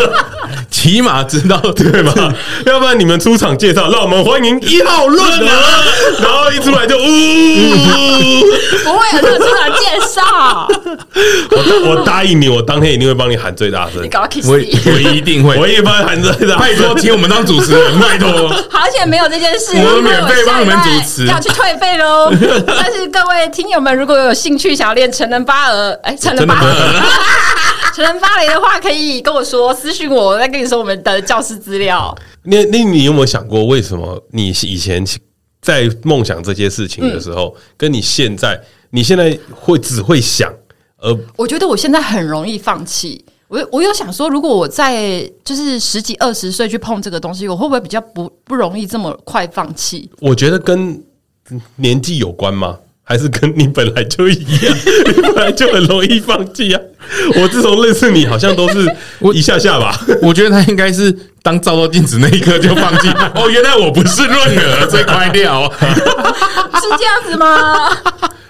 [0.74, 2.12] 起码知道对吗？
[2.66, 5.54] 要不然你们出场介绍，让我们欢迎一号论啊，
[6.20, 7.00] 然后一出来就呜，
[8.82, 10.68] 不会有这个出场介绍，
[11.52, 14.02] 我我答应你，我当天一定会帮你喊最大声。
[14.02, 14.76] 你，搞到 kiss 我你。
[14.86, 15.56] 我一定会。
[15.56, 18.48] 我，一定帮你喊最大声，拜托请我们当主持人，拜托。
[18.68, 21.26] 好险没有这件事，我们免费帮你们主持。
[21.26, 22.32] 要去退费喽。
[22.66, 26.66] 但是各位听友们，如果有兴趣想要练成人巴尔，哎，成人芭蕾，
[27.94, 32.12] 成人芭蕾的话，可以跟我说私信我，我再跟你说我们的教师资料。
[32.42, 35.06] 那那你有没有想过，为什么你以前
[35.62, 40.52] 在梦想这些事情的时候，跟你现在，你现在会只会想，
[40.98, 43.24] 而我觉得我现在很容易放弃。
[43.46, 50.10] 我我有想说，如果我在就是十几二十岁去碰这个东西，我会不会比较不不容易这么快放弃？
[50.20, 51.00] 我觉得跟
[51.76, 52.76] 年纪有关吗？
[53.06, 54.76] 还是跟你本来就一样，
[55.14, 56.80] 你本来就很容易放弃啊！
[57.36, 58.90] 我自从认识你，好像都是
[59.34, 59.94] 一下下吧。
[60.22, 63.08] 我觉得他应该是当照到镜子那一刻就放弃。
[63.36, 65.70] 哦，原来我不是润儿，这块料。
[65.80, 67.90] 是这样子吗？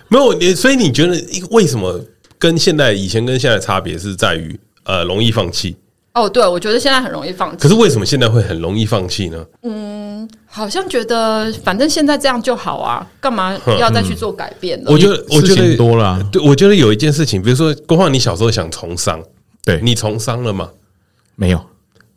[0.09, 2.01] 没有你，所以你觉得为什么
[2.39, 5.75] 跟现在以前跟现在的差别是在于呃容易放弃？
[6.15, 7.59] 哦，对，我觉得现在很容易放弃。
[7.59, 9.45] 可是为什么现在会很容易放弃呢？
[9.63, 14.91] 嗯好像觉得反正现在这样就好啊，干嘛要再去做改变呢？
[14.91, 19.21] 我觉得，我觉事得情多了啊对，我觉得有一件事情，比如说，郭浩，你小时候想从商，
[19.65, 20.71] 对你从商了吗？
[21.35, 21.61] 没有，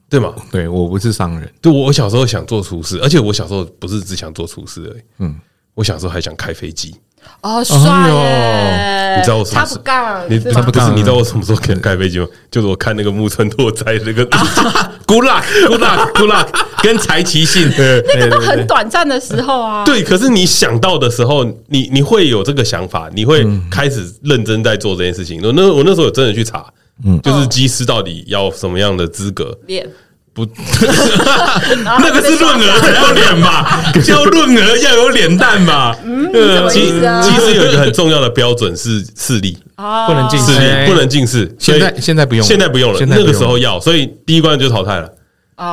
[0.08, 0.34] 对吗？
[0.52, 1.52] 对，我不是商人。
[1.60, 5.02] 对，我小时候想做厨师，而且我小时候不是只想做厨师而已。
[5.18, 5.36] 嗯，
[5.74, 6.96] 我小时候还想开飞机。
[7.42, 7.78] 哦，帅
[8.10, 9.18] 耶！
[9.18, 9.82] 你知道我什么时候？
[10.30, 10.92] 你他不是？
[10.92, 12.28] 你知道我什么时候可能开飞机吗？
[12.52, 14.26] 就是我看那个木村拓哉那个
[15.06, 16.48] Good luck，Good luck，Good luck，
[16.84, 19.84] 跟柴崎幸， 那个都很短暂的时候啊。
[19.88, 25.42] 对，可是你想到的时候，你你会有这个想法，你会开始认真在做这件事情。
[25.44, 26.66] 我那我那时候有真的去查，
[27.06, 29.58] 嗯，就是机师到底要什么样的资格？
[30.46, 30.46] 练。
[30.46, 30.46] 不，
[31.84, 33.84] 那个是润儿才要脸吧？
[34.06, 35.98] 叫润儿要有脸蛋吧？
[36.06, 36.32] 嗯，
[36.70, 41.52] 其其实有一个很重要的标准是视力，不能近视，不能近视。
[41.58, 43.00] 现在现在不用，现在不用了。
[43.08, 45.10] 那个时候要，所以第一关就淘汰了。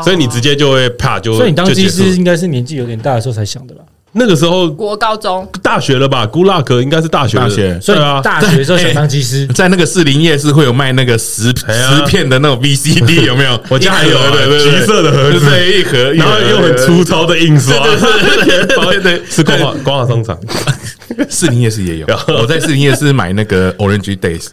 [0.03, 3.83] 所以你直接就会怕，就所以你当机师应该是年纪有点大的时候才想的吧？
[4.17, 7.79] 那个时候，国高中、大学了吧？Good luck，应该是大学，大学。
[7.81, 13.61] 所以啊，大学的时候想当技师， 在那个士林夜市会有卖那个十十片的那种 VCD， 有没有？
[13.69, 14.17] 我家还有，
[14.63, 20.39] 橘色的盒子，一盒，然后又很粗糙的印刷，对对对， 是光华光华商场，
[21.29, 22.07] 士林夜市也有。
[22.29, 24.47] 我在士林夜市买那个 Orange Days。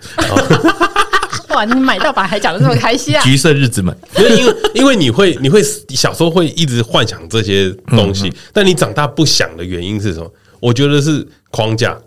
[1.61, 1.73] 哇！
[1.73, 3.21] 你买到把还讲的这么开心啊？
[3.23, 10.31] 橘色日子们，因为因为因为你会你会小时候会一直幻想这些东西，但你长大不想的原因是什么？
[10.59, 11.97] 我觉得是框架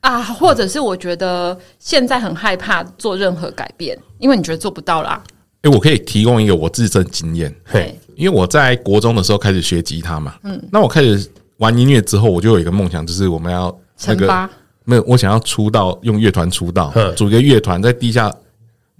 [0.00, 5.22] 啊，或者是我觉得现在很害怕做任何改变，因为你觉得做不到啦。
[5.62, 13.74] 哎，我可以提供一个我自身经验，嘿，因为我在国中的时候开始学吉他嘛，嗯，那我开始玩音乐之后，我就有一个梦想，就是我们要
[14.06, 14.50] 那个
[14.84, 18.30] 没有，我想要出道，用乐团出道，组一个乐团在地下。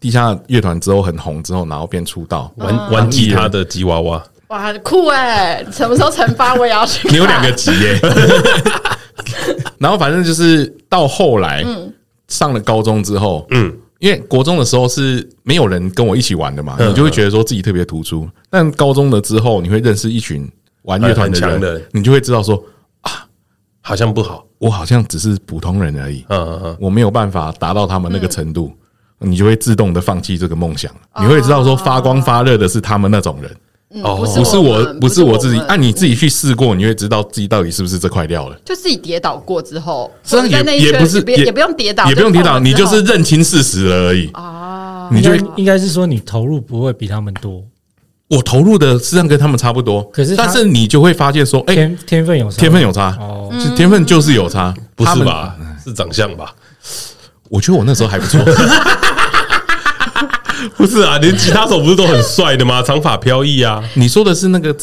[0.05, 5.65] 地下乐团之后很红，之后然后便出道，玩玩吉他的吉娃娃，哇，酷哎！
[5.73, 7.09] 什么时候成发我也要去。
[7.09, 7.99] 你有两个吉耶。
[9.81, 11.65] 然后反正就是到后来，
[12.29, 18.29] 上了高中之后，嗯，因为国中的时候是没有人跟我一起玩的嘛，你就会觉得说自己特别突出。
[18.51, 20.47] 但高中了之后，你会认识一群
[20.83, 22.63] 玩乐团的人，你就会知道说
[23.01, 23.25] 啊，
[23.81, 28.71] 好像不好，我好像只是普通人而已，嗯嗯嗯，我没有办法达到他们那个程度。
[29.25, 35.61] 你就会自动的放弃这个梦想，你会知道说发光发热的是他们那种人，哦，不是我，不是我自己。
[35.69, 38.57] 按你自己去试过，你会知道自己到底是不是这块料了。
[38.65, 44.31] 就自己跌倒过之后，这样也也不是，也不用跌倒，也不用跌倒，你就是认清事实了而已。
[44.35, 47.63] 哦，你就应该是说你投入不会比他们多，
[48.29, 55.55] 我投入的实际上跟他们差不多，可是但是你就会发现说，哎，天天分有差，天分有差，哦，天分就是有差，不是吧？
[55.85, 56.55] 是长相吧？
[57.51, 58.41] 我觉得我那时候还不错。
[60.79, 62.83] 不是啊，连吉他手不是都很帅的吗？
[62.83, 63.83] 长发飘逸啊！
[63.95, 64.75] 你说的是那个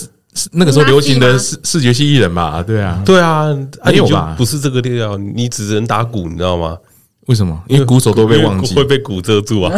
[0.54, 2.63] 那个时候流行的视视觉系艺人吧？
[2.65, 3.47] 对啊，对啊，
[3.86, 4.34] 没有吧？
[4.38, 6.77] 不是这个调，你只能打鼓，你知道吗？
[7.27, 7.58] 为什么？
[7.67, 9.71] 因为鼓手都被忘记，会被鼓遮住啊！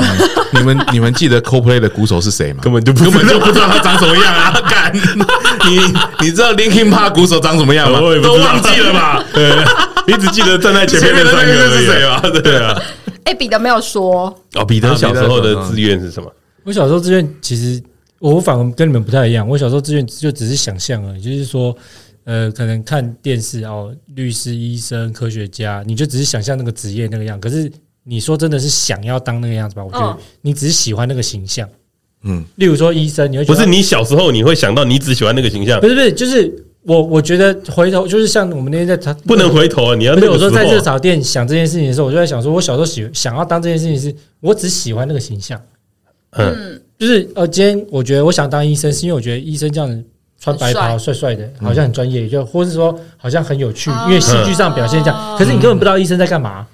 [0.53, 2.59] 你们你们记得 Coldplay 的鼓手是谁吗？
[2.63, 4.53] 根本就根本就不知道他长什么样啊！
[4.69, 4.93] 敢，
[5.67, 5.79] 你
[6.21, 7.99] 你知道 Linkin Park 鼓手长什么样吗？
[8.21, 9.23] 都忘记了吧？
[9.33, 9.51] 对，
[10.07, 12.21] 你只记得站在前面的三个是谁吗？
[12.43, 12.79] 对啊。
[13.25, 14.65] 哎，彼得没有说哦。
[14.65, 16.31] 彼得小时候的志愿是什么？
[16.63, 17.81] 我小时候志愿其实
[18.19, 19.47] 我反而跟你们不太一样。
[19.47, 21.75] 我小时候志愿就只是想象而已，就是说，
[22.23, 27.39] 呃，可能看电视哦，律师、医生、科学家，你就只是想象那个职业那个样。
[27.39, 27.71] 可是
[28.03, 29.83] 你说真的是想要当那个样子吧？
[29.83, 31.67] 我觉得你只是喜欢那个形象。
[32.23, 35.79] 嗯，例如说医生，你会不是你小时候你会想到你只喜欢那个形象？
[35.81, 36.65] 不是不是，就是。
[36.85, 39.95] 我我觉得回头就是像我们那天在谈，不能回头啊！
[39.95, 45.59] 你要没有说在热炒店想这件事情的时候，我就在想说，我小时候喜想要当这件事情，是我只喜欢那个形象。
[46.31, 50.03] 嗯，就是呃，今天我觉得我想当医生，是因为我觉得医生这样子
[50.39, 55.37] 穿白袍帅帅的，好像很专业，就或是说好像很有趣，因为戏剧上表现这样。
[55.37, 56.67] 可是你根本不知道医生在干嘛。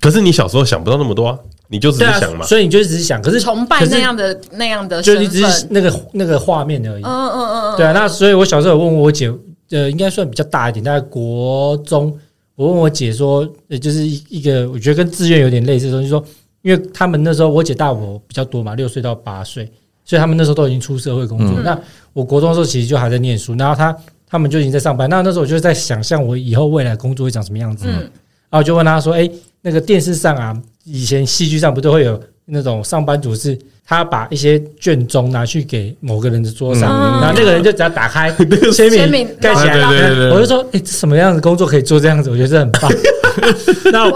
[0.00, 3.20] 可是你小时候想不到那么多啊，你就只是想嘛，所以你就只是想。
[3.20, 7.02] 可是崇拜那样的那样的，就你只是那个那个画面而已。
[7.02, 7.92] 嗯嗯嗯嗯，对啊。
[7.92, 9.30] 那所以我小时候有问我姐，
[9.70, 12.16] 呃，应该算比较大一点，大概国中。
[12.56, 16.22] 我问我姐说，呃，就是一个我觉得跟志愿有点类似的东西，说，
[16.62, 19.64] 因为他们那时候我姐大我比较多嘛，六岁到八岁，
[20.04, 21.60] 所以他们那时候都已经出社会工作。
[21.62, 21.78] 那
[22.12, 25.08] 我国中的时候其实就还在念书，然后他他们就已经在上班。
[25.08, 27.86] 那那时候我就在想象我以后未来工作会长什么样子。
[28.50, 29.30] 然后我就问他说，哎。
[29.62, 36.88] 那个电视上啊，以前戏剧上不都会有那种上班族，是他把一些卷宗拿去给某个人的桌上，
[37.20, 38.34] 然后那个人就只要打开
[38.72, 42.30] 签名盖起来，我就说，哎，这什么样的工作可以做这样子？
[42.30, 42.90] 我觉得这很棒。
[43.92, 44.08] 那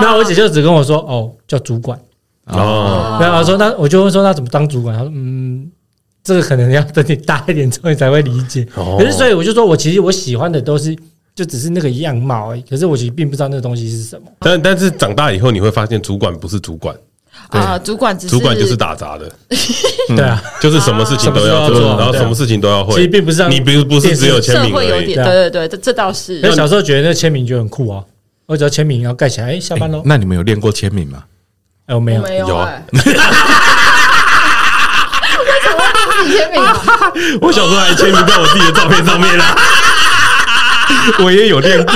[0.00, 1.98] 那我姐就只跟我说，哦，叫主管。
[2.46, 4.96] 哦，然后我说，那我就问说，那怎么当主管？
[4.96, 5.68] 他说，嗯，
[6.22, 8.64] 这个可能要等你大一点之后你才会理解。
[8.72, 10.96] 可是所以我就说我其实我喜欢的都是。
[11.34, 14.26] 就只是那个样貌而已，可是我其实并不知道那个东西是什么。
[14.38, 16.94] 但但是长大以后你会发现，主管不是主管，
[17.48, 19.30] 啊，主管只是主管就是打杂的，
[20.14, 22.94] 对啊，就是什么事情都要做，然后什么事情都要会。
[22.94, 25.14] 其实并不是你，不不是只有签名而已。
[25.14, 26.38] 对对对，这这倒是。
[26.40, 28.04] 那小时候觉得那签名就很酷啊，
[28.46, 30.02] 我只要签名要盖起来，哎，下班喽。
[30.04, 31.24] 那你们有练过签名吗？
[31.86, 32.48] 哎，我没有，没有。
[32.48, 32.56] 有。
[35.44, 35.82] 为什么
[36.22, 36.80] 自己签名啊？
[37.42, 39.56] 我小时候还签名在我自己的照片上面啦。
[41.24, 41.94] 我也有练过。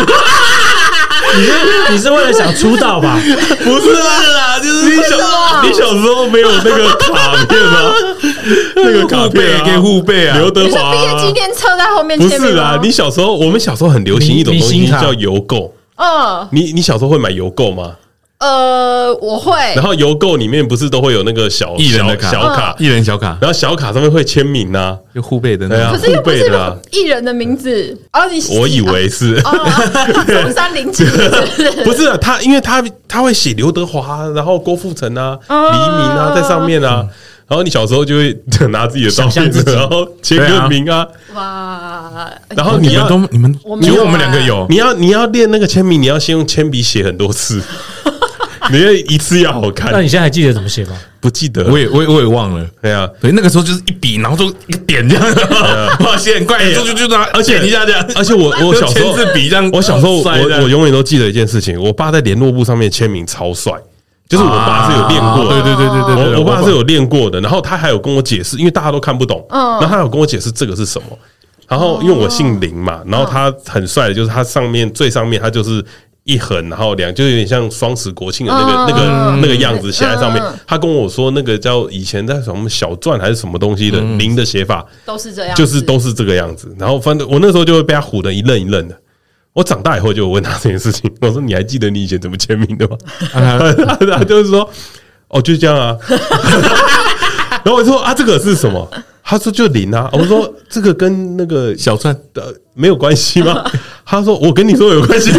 [1.36, 1.52] 你是
[1.90, 3.18] 你是为了想出道吧？
[3.62, 7.92] 不是啦，就是你小你小时候没有那个卡片吗？
[8.76, 10.38] 那个卡片也可以护背啊。
[10.38, 12.18] 刘德华毕业纪念册在后面。
[12.18, 15.72] 不是啦，你小时候我们小时候很流行一种东西叫邮购。
[15.96, 17.92] 嗯，你你小时候会买邮购吗？
[18.38, 19.52] 呃，我会。
[19.74, 26.44] 然后邮购里面不是都会有那个小艺人的卡，小卡，艺人小卡，然后小卡上面会签名呐，就护背的，对啊，可是又不是
[26.92, 27.96] 艺人的名字。
[28.12, 29.40] 哦，你我以为是。
[29.40, 31.04] 中山陵几，
[31.84, 37.04] 不是他，因为他他会写刘德华，然后郭富城啊、黎明啊在上面啊，
[37.48, 38.38] 然后你小时候就会
[38.70, 47.60] 拿自己的照片，然后签个名啊，哇，然后你要你们只有我们两个有，你要你要练那个签名，你要先用铅笔写很多次。
[48.72, 50.92] 你要一次要好看，那你现在还记得怎么写吗？
[51.20, 52.64] 不记得，我也我也我也忘了。
[52.80, 55.24] 对啊，所以那个时候就是一笔，然后就一个点这样，
[56.00, 58.06] 哇，写很快，就就就拿，而且一下这样。
[58.14, 60.22] 而且我我小时候签字笔这样，我小时候我
[60.62, 63.72] 我永远都记得一件事情，我爸在联络簿上面签名超帅，
[64.28, 67.40] 就是我爸是有练过，对对对对对，我我爸是有练过的。
[67.40, 71.18] 然后他还有跟我解释，因为大家都看不懂，然后他有跟我解释这个是什么。
[71.66, 75.84] 然后因为我姓林嘛，然后他很帅的，就是他上面最上面他就是。
[76.28, 80.42] 一横，然后两，就有点像双十国庆的那个、那个、那个样子写在上面。
[80.66, 86.70] 他跟我说，那个叫以前在什么小篆还是什么东西的“零”的写法，都是这样，就是都是这个样子。
[86.78, 88.94] 然后反正我那时候就会被他唬得一愣一愣的。
[89.54, 92.96] 我长大以后就问他这件事情， 我说：“你还记得你以前怎么签名的吗？”
[94.18, 94.68] 他就是说
[95.28, 95.96] ：“哦，就是这样啊。”
[97.64, 98.86] 然后我说：“啊，这个是什么？”
[99.24, 103.64] 他说：“就零啊。”我说：“这个跟那个小篆的没有关系吗？”
[104.04, 105.38] 他说：“我跟你说有关系吗？”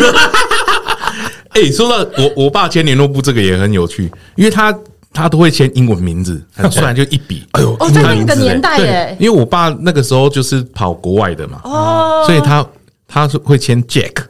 [1.50, 4.78] 哎、欸，说到我我爸签联络簿这个也很有趣，因为他
[5.12, 7.44] 他都会签英文名字，很帅， 就一笔。
[7.52, 12.66] 哎呦，哦，在那个年代耶，因为我爸那个时候就是跑国外的嘛，哦，所以他
[13.08, 14.26] 他是会签 Jack，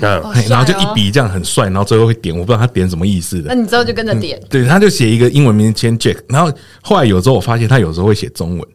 [0.00, 3.48] 嗯，然后就一笔这样很帅，然后最后会点，我不知道他点什么意思的。
[3.48, 8.68] 那你之后就跟着点，嗯、对，他就写一个英文名字签 Jack，然后后来有时候我发现他有时候会写中文，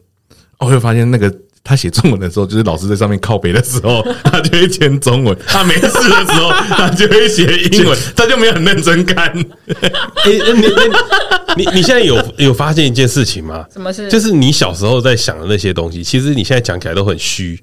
[0.58, 1.34] 我会发现那个。
[1.68, 9.26] 他写中文的时候，就是老师在上面靠背的时候， 他就会签中文；他没事的时候，他就会写英文， 他就没有很认真看。
[9.26, 13.66] 哎，你你你你现在有有发现一件事情吗？
[13.70, 14.08] 什么事？
[14.08, 17.60] 就是你小时候在想的那些东西，其实你现在讲起来都很虚。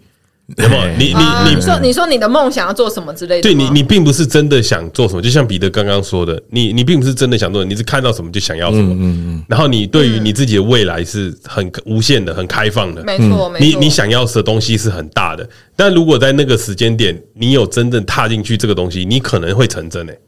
[0.58, 0.88] 有没有？
[0.98, 3.42] 你你你说你说你的梦想要做什么之类的？
[3.42, 5.22] 对你，你并不是真的想做什么。
[5.22, 8.94] 就像彼得刚刚说的，你你并不是真的想做，你是看到什么就想要什么。
[8.94, 9.46] 嗯嗯。
[9.48, 13.04] 然后你对于你自己的未来是很无限的、很开放的。
[13.04, 13.66] 没错，没错。
[13.66, 20.20] 你你想要的东西是很大的，但如果在那个时间点，你有真正踏进去这个东西，你可能会成真诶。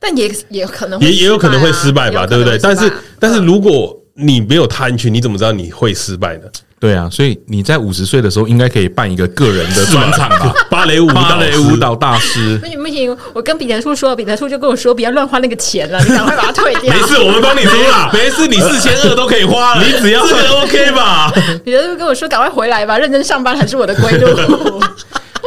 [0.00, 2.58] 但也也可能也也有可能会失败吧，对不对？
[2.58, 6.44] 但是但是如果你没有踏进去，你怎么知道你会失败呢？
[6.78, 10.52] 对啊，所以你在五十岁的时候应该可以办一个个人的专场吧？
[10.70, 12.58] 芭蕾舞芭蕾舞蹈大师。
[12.58, 16.92] 不行不行，我跟彼得叔说，彼得叔就跟我说，不要乱花那个钱了，你赶快把它退掉。
[16.94, 21.32] 没事，我们帮你出了， 没事，你四千二都可以花了，你只要这个 OK 吧？
[21.64, 24.28] 彼得叔跟我说，赶快回来吧，认真上班才是我的归路。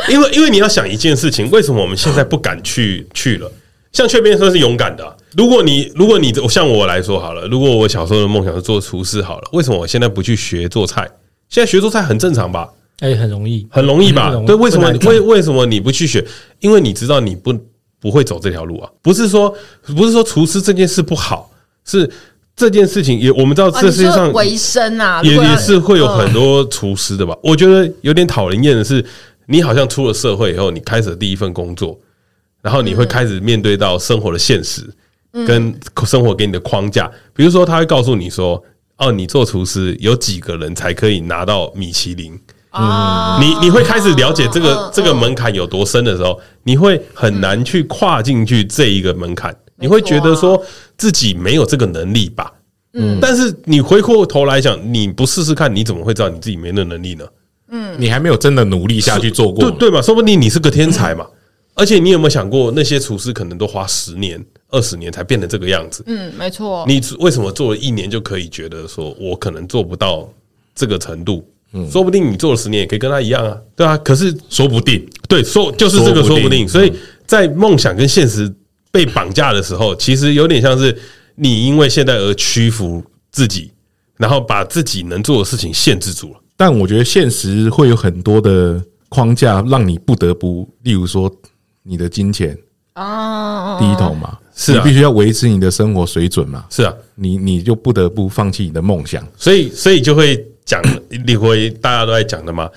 [0.08, 3.52] 因为因为你要想一件事情，为什么我们现在不敢去去了？
[3.92, 5.14] 像雀边说是勇敢的、啊。
[5.36, 11.08] 如果你如果你像我来说好了，如果我小时候的梦想是做厨师好了，为什么我现在不去学做菜？
[11.50, 12.70] 现在学做菜很正常吧？
[13.00, 14.32] 哎，很容易，很容易吧？
[14.46, 14.90] 对，为什么？
[15.06, 16.26] 为为什么你不去学？
[16.60, 17.54] 因为你知道你不
[18.00, 18.90] 不会走这条路啊！
[19.02, 19.54] 不是说
[19.96, 21.50] 不是说厨师这件事不好，
[21.86, 22.10] 是
[22.56, 27.38] 这件事情也我们知道，这世界上维生啊，也也是会有很多厨师的吧？
[27.42, 29.04] 我觉得有点讨人厌的是，
[29.48, 31.98] 你好像出了社会以后，你开始了第一份工作。
[32.62, 34.82] 然后你会开始面对到生活的现实，
[35.48, 35.74] 跟
[36.06, 37.10] 生活给你的框架。
[37.34, 38.62] 比如说，他会告诉你说
[39.00, 42.40] ：“哦，你做厨师有几个人才可以拿到米其林？”
[42.72, 49.56] 嗯，你你会开始了解这个这个门槛有多深的时候，你会很难去跨进去这一个门槛。
[49.78, 50.64] 你会觉得说
[50.96, 52.54] 自己没有这个能力吧？
[52.94, 57.26] 嗯，但是你回过头来讲，你不试试看，你怎么会知道你自己没那能力呢？
[57.72, 60.00] 嗯，你还没有真的努力下去做过，对对吧？
[60.00, 61.26] 说不定你是个天才嘛。
[61.74, 66.04] 而且你有没有想过，那些厨师可能都花十年、二十年才变成这个样子？
[66.08, 66.86] 嗯，没错。
[66.88, 70.28] 你为什么做了一年就可以觉得说，我可能做不到
[70.74, 71.48] 这个程度？
[71.74, 73.96] 嗯，说不定你做了十年也可以跟他一样啊，对啊。
[73.98, 76.68] 可是说不定，对，说就是这个说不定。
[76.68, 76.92] 所以
[77.28, 78.52] 在梦想跟现实
[78.92, 80.98] 被绑架的时候，其实有点像是
[81.36, 83.72] 你因为现在而屈服自己，
[84.18, 86.40] 然后把自己能做的事情限制住了。
[86.58, 91.32] 但我觉得现实会有很多的框架，让你不得不，例如说
[91.84, 92.58] 你的金钱
[92.94, 100.82] 啊低头嘛，是啊，你必须要维持你的生活水准嘛，是啊，你你就不得不放弃你的梦想，所以所以就会讲，
[101.26, 102.70] 你会大家都在讲的嘛，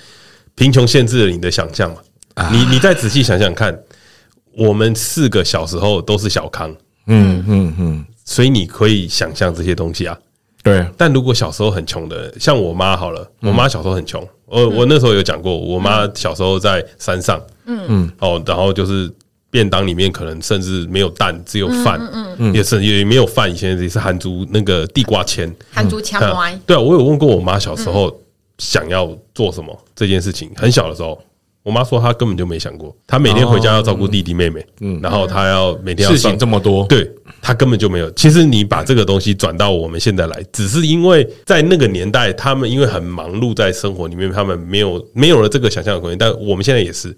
[0.54, 3.76] 贫穷限制了你的想象嘛，你你再仔细想想看，
[4.56, 6.72] 我们四个小时候都是小康，
[7.08, 10.16] 嗯嗯嗯，所以你可以想象这些东西啊。
[10.62, 19.12] 对，但如果小时候很穷的，像我妈好了，我妈小时候很穷，我我那时候有讲过，我妈小时候在山上，嗯嗯，哦，然后就是
[19.52, 28.18] 便当里面可能甚至没有蛋，只有饭，嗯嗯，也是也没有饭，以前也是韩族那个地瓜签，韩族签麦，对啊，我有问过我妈小时候
[28.56, 31.22] 想要做什么这件事情，很小的时候。
[31.64, 37.08] 我妈说她根本就没想过，她每天回家要照顾弟弟妹妹，嗯，然后她要每天要事情这么多，对，
[37.40, 38.10] 她根本就没有。
[38.14, 46.18] 其实你把这个东西转到我们现在来，只是因为在那个年代，他们因为很忙碌在生活里面，他们没有没有了这个想象的空间。
[46.18, 47.16] 但我们现在也是，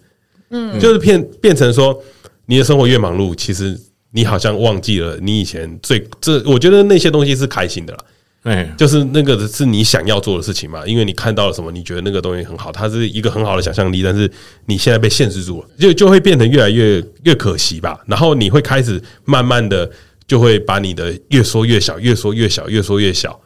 [0.51, 1.99] 嗯，就是变变成说，
[2.47, 3.79] 你的生活越忙碌，其实
[4.13, 8.05] 你好像忘记了你以前最这，我觉得那些东西是开心的啦。
[8.43, 14.31] 哎，就是那个是你想要做的事情嘛，因为你看到了什么，你觉得那个东西很好，它是一个很好的想象力，但是
[14.67, 17.99] 你现在被限制住了，就就会变得越来越越可惜吧。
[18.07, 19.91] 然后你会开始慢慢的
[20.27, 23.41] 就会把你的越缩越小，越缩越小，越缩越小，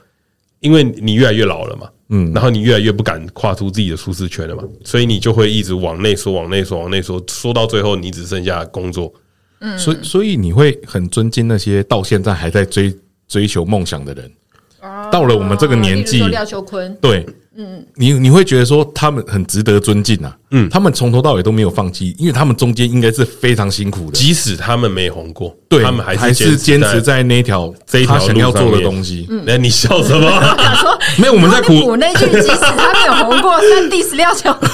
[0.59, 9.13] 因为你越来越老了嘛，嗯，然后你越来越不敢跨出自己的舒适圈了嘛，所以你就会一直往内缩，往内缩，往内缩，缩到最后你只剩下工作。
[9.61, 12.95] 嗯，所以所以你会很尊敬那些到现在还在追
[13.27, 14.31] 追求梦想的人。
[15.11, 17.27] 到了我们这个年纪，廖秋坤，对，
[17.61, 29.29] 嗯，你你会觉得说他们很值得尊敬啊，嗯，他们从头到尾都没有放弃，因为他们中间应该是非常辛苦的，即使他们没红过，对，他们还还是坚持在那条这一条想要做的东西。
[29.45, 30.31] 那你笑什么？
[30.81, 34.71] 说 没有，我们在苦那句，即使他没有红过，三 D 十廖秋坤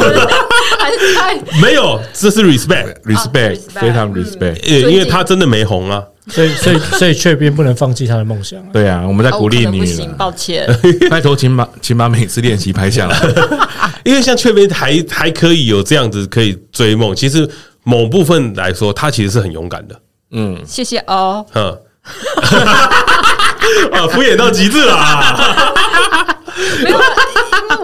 [0.78, 6.02] 还是太没有，这是 respect，respect，非常 respect，因为他真的没红啊。
[6.28, 8.58] 所以，所以，所以，雀斌不能放弃他的梦想。
[8.72, 9.80] 对啊，我们在鼓励你。
[9.80, 10.66] 不行，抱歉。
[11.10, 13.18] 拜托，请把请把每次练习拍下来。
[14.04, 17.48] 因为像雀斌还还可以有这样子可以追梦，其实
[17.82, 20.00] 某部分来说，他其实是很勇敢的。
[20.30, 21.44] 嗯，谢谢哦。
[21.54, 21.64] 嗯，
[23.92, 24.94] 啊，敷衍到极致了。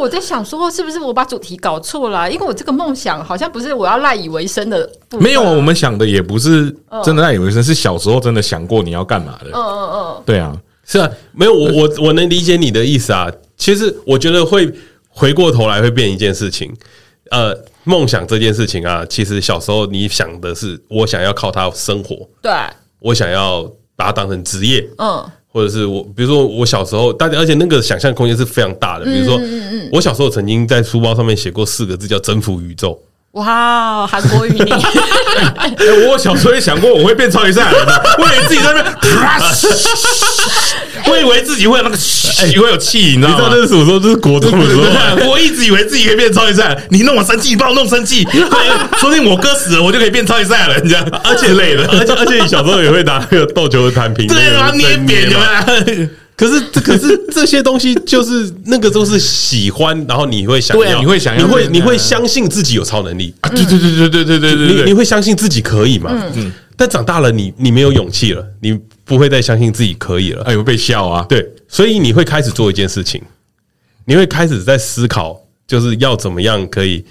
[0.00, 2.30] 我在想说，是不是我把主题搞错了？
[2.30, 4.90] 因为我这个梦想好像不是我要赖以为生的。
[5.20, 6.74] 没有，我们想的也不是
[7.04, 9.50] 真的赖以为生，是小时候真的想过你要干嘛的。
[9.52, 13.30] 嗯嗯嗯，对啊，是啊，没有，我我我能理解你的意思啊。
[13.56, 14.72] 其实我觉得会
[15.08, 16.74] 回过头来会变一件事情。
[17.30, 22.52] 呃，梦想这件事情啊，其实小时候你想的是我想要靠它生活，对，
[22.98, 23.62] 我想要
[23.94, 25.30] 把它当成职业，嗯。
[25.52, 29.04] 或者是我，比如说我小时候，大家而且那个想象空间是非常大的。
[29.04, 29.40] 比如说，
[29.92, 32.98] 我小时候曾经在书包上面写过四个字，叫“征服宇宙”。
[33.32, 36.08] 哇，韩国语你、欸！
[36.10, 38.92] 我小时候也想过我会变超级赛亚人的，我以为自己在那边，
[41.10, 43.34] 我以为自己会有那个，哎，会有气，你知道吗？
[43.34, 43.98] 你知道那是什么时候？
[43.98, 44.82] 这是国中的时候。
[45.28, 48.22] 我一直以为自己可以变超级赛，你弄我生气，你把我弄生气，
[48.98, 51.06] 说不定我哥死了，我就可以变超级赛了人，这样。
[51.24, 56.08] 而且累了，而且 而且你小时候也会拿那个斗球的弹平，对啊，捏扁的。
[56.36, 63.50] 可是，可是这些东西就是那个都是喜欢，然后你会想要，你会想要，你会你会相信自己有超能力啊！
[63.50, 66.10] 对对对对对对对对，你你会相信自己可以嘛？
[66.34, 68.74] 嗯，但长大了，你你没有勇气了，你
[69.10, 71.26] 不会再相信自己可以了，哎，会被笑啊！
[71.28, 73.20] 对，所以你会开始做一件事情，
[74.04, 75.36] 你会开始在思考，
[75.66, 77.04] 就是要怎么样可以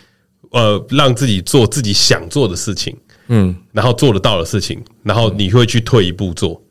[0.52, 2.96] 呃让自己做自己想做的事情，
[3.28, 6.62] 嗯，然后做得到的事情，然后你会去退一步做。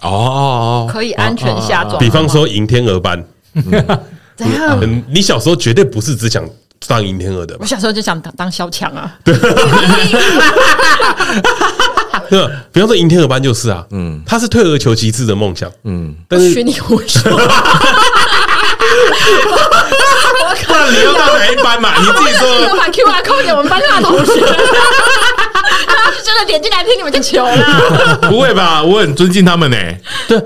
[0.00, 1.98] 哦，可以安全下装。
[1.98, 3.22] 比方说，迎天鹅班，
[4.34, 5.04] 怎样？
[5.10, 6.42] 你小时候绝对不是只想
[6.86, 7.54] 当银天鹅的。
[7.60, 9.18] 我小时候就想当当小强啊。
[9.22, 9.34] 对，
[12.72, 17.22] 比方说银天鹅班就是啊，嗯，他是退而求其次的梦想，嗯，但是你胡说。
[20.70, 21.92] 那你要到哪一班嘛？
[21.98, 22.76] 你自己说。
[22.76, 24.40] 把 QR code 给我们班上的同学。
[25.86, 28.18] 他 是真的点进来听你们的球啦？
[28.22, 28.82] 不会吧？
[28.82, 29.76] 我很尊敬他们呢。
[30.28, 30.40] 对，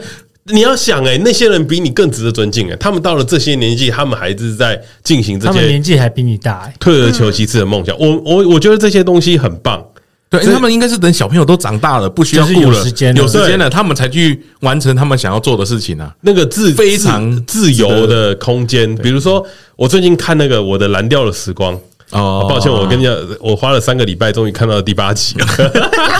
[0.44, 2.76] 你要想哎，那些人比你更值得尊敬哎。
[2.76, 5.52] 他们到了这些年纪，他们还是在进行这些。
[5.52, 6.74] 他们年纪还比你大哎。
[6.80, 9.84] 退而求其次的梦想，我我我觉得这些东西很棒。
[10.32, 16.12] 对，他们应该是等小朋友都长大了，不需要顾了，有时间有时间了，他们才去完成他们想要做的事情啊。
[16.22, 21.74] 那个自非常自由的空间，比如说我最近看那个《我的蓝调的时光》。
[22.12, 25.46] 哦，抱歉，我跟你讲，我花了三个礼拜，终于看到了第八集了。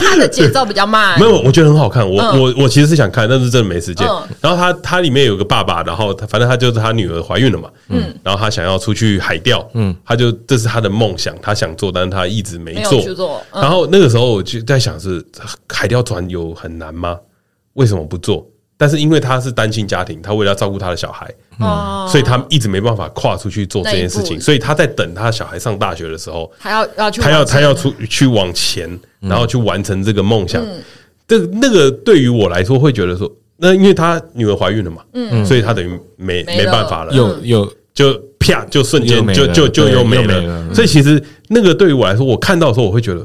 [0.01, 2.07] 它的节奏比较慢，没有，我觉得很好看。
[2.07, 4.07] 我我我其实是想看，但是真的没时间。
[4.41, 13.41] 然后他他里面有个爸爸，然后他反正他就是他女儿怀孕了嘛，嗯，然后他想要出去海钓，嗯，他就这是他的梦想，他想做，但是他一直没做。
[13.53, 15.23] 然后那个时候我就在想，是
[15.67, 17.17] 海钓船有很难吗？
[17.73, 18.45] 为什么不做？
[18.77, 30.65] 但是因为他是单亲家庭，他为了要照顾他的小孩，嗯，所以他一直没办法跨出去做这件事情，所以他在等他小孩上大学的时候，他要要去，他要他要出去往前，然后去完成这个梦想。
[31.27, 37.73] 这那个对于我来说会觉得说，那因为他女儿怀孕了嘛，嗯，所以他等于没没办法了，有有。
[37.93, 40.73] 就啪就瞬间就就就又没了。
[40.73, 43.23] 所以其实那个对于我来说，我看到的时候我会觉得，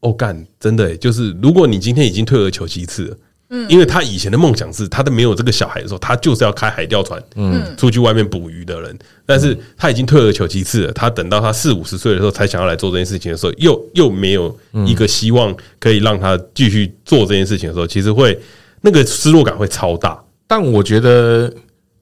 [0.00, 3.16] 哦干，真的，就是如果你今天已经退而求其次了。
[3.52, 8.96] 嗯，因为他以前的梦想是，他都没有这个小孩的时候，他就是要开海钓船，嗯，出去外面捕鱼的人。
[9.26, 18.38] 但是他已经退而求其次了，他等到他四五十岁的时候，才想要来做这件事情的时候，又又没有一个希望可以让他继续做这件事情的时候，其实会
[18.82, 20.16] 那个失落感会超大。
[20.46, 21.52] 但我觉得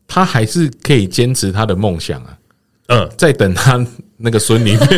[0.06, 2.38] 他还是可以坚持他的梦想啊。
[2.88, 3.82] 嗯，在等他
[4.18, 4.80] 那个孙里面。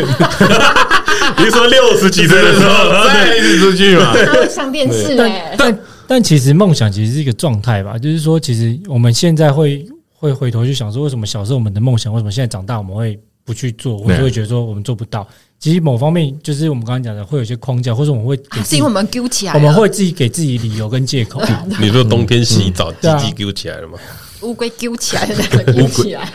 [1.37, 4.13] 你说六十几岁的时候 再一次出去嘛？
[4.49, 5.79] 上电视哎，但。
[6.07, 15.27] 但其实梦想其实是一个状态吧，就是说，其实我们现在会会回头去想说，为什么小时候我们的梦想，为什么现在长大我们会不去做，或者会觉得说我们做不到？
[15.59, 18.35] 其实某方面就是我们刚刚讲的，会有一些框架，或者我们会
[18.65, 21.41] 是因为我们丢起来，我们会自己给自己理由跟借口。
[21.79, 23.97] 你说冬天洗澡，鸡鸡丢起来了吗？
[24.41, 26.31] 乌龟丢起来了那个丢起来，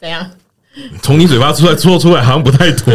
[0.00, 0.28] 怎样？
[1.02, 2.92] 从你嘴巴出来说出来好像不太妥。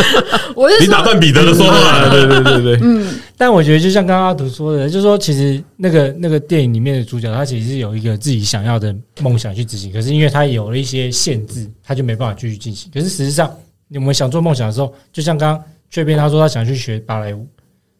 [0.54, 2.78] 我是你打断彼得的说话，对对对对。
[2.82, 12.90] 嗯，但我觉得就像刚刚阿图说的，就是说其实那个那个电影里面的主角，他其实是有一个自己想要的梦想去执行，可是因为他有了一些限制，他就没办法继续进行。
[12.92, 13.50] 可是实际上，
[13.94, 17.46] 我们想做梦想的时候，就像刚刚雀边他说他想去学芭蕾舞，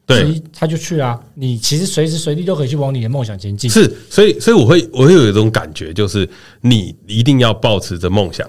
[0.06, 1.18] 对，他就去啊。
[1.34, 3.68] 你其实随时随地都可以去往你的梦想前进。
[3.68, 6.28] 是，所以所以我会我会有一种感觉，就是
[6.60, 8.48] 你一定要保持着梦想。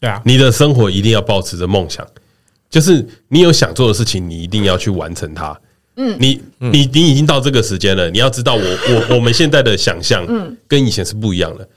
[0.00, 2.06] 对啊，你的生活一定要保持着梦想，
[2.70, 5.58] 就是你有想做的事情，你一定要去完成它。
[5.96, 11.68] 嗯，你你你已经到这个时间了，你要知道我，我我 我们现在的想象，嗯，跟以前是不一样的。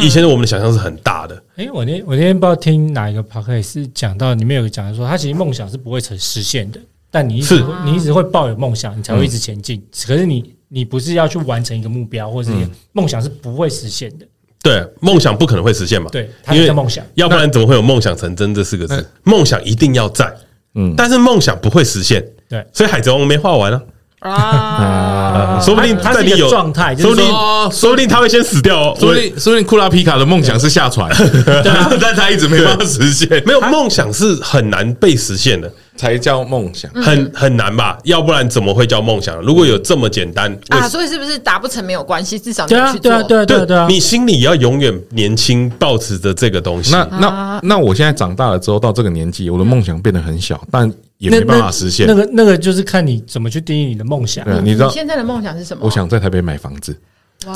[0.00, 1.42] 以前的我们的想象是很大的。
[1.56, 9.82] 哎，我那我那天不知道听哪一个 podcast 讲到里面有个讲说，他其实梦想是不会成实现的，但你一直你一直会抱有梦想，你才会一直前进。
[10.06, 14.26] 可是你你不是要去完成一个目标，或者是梦想是不会实现的。
[14.62, 16.08] 对，梦想不可能会实现嘛？
[16.12, 19.04] 对，因为梦想，要不然怎么会有梦想成真这四个字？
[19.24, 20.32] 梦想一定要在，
[20.74, 23.82] 嗯，但是梦想不会实现，对，所以海贼王没画完啊
[24.22, 27.26] 啊， 说不定他是一个状态，说不定
[27.70, 31.10] 说不定他会先死掉哦，说不定说不定库拉皮卡的梦想是下船，
[32.00, 35.70] 但他一直没办法实现，没有梦想是很难被实现的。
[35.94, 37.98] 才叫梦想，很很难吧？
[38.04, 39.38] 要不然怎么会叫梦想？
[39.42, 42.38] 如果有这么简单啊，所以是不是达不成没有关系？
[42.38, 43.86] 至少对啊，对啊，对啊，对啊，对啊！
[43.86, 46.92] 你心里要永远年轻，保持着这个东西。
[46.92, 50.90] 那那那，我现在长大了之后，到这个年纪，我的梦想变得很小，但
[51.22, 52.06] 也没办法实现。
[52.06, 54.44] 那个那个就是看你怎么去定义你的梦想。
[54.44, 55.84] 对，你知道现在的梦想是什么？
[55.84, 56.96] 我想在台北买房子。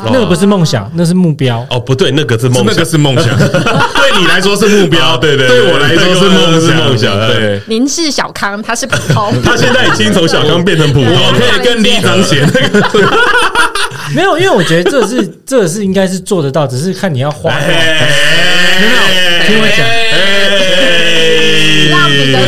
[0.05, 1.65] 那个不是梦想，那是目标。
[1.71, 3.27] 哦，不对，那个是梦，那个是梦想。
[3.39, 7.17] 对你来说是目标，对对，对我来说是梦是，梦想。
[7.29, 12.83] 对，您是小康，他是普通， 他现在已经从小康变成普通，可以跟李长写那个。
[14.13, 17.51] 没有，因为我觉得这是 这是应该是做得到，只是看你要花。
[17.51, 18.93] 没有，
[19.47, 19.87] 听我讲。
[21.89, 22.39] 让你说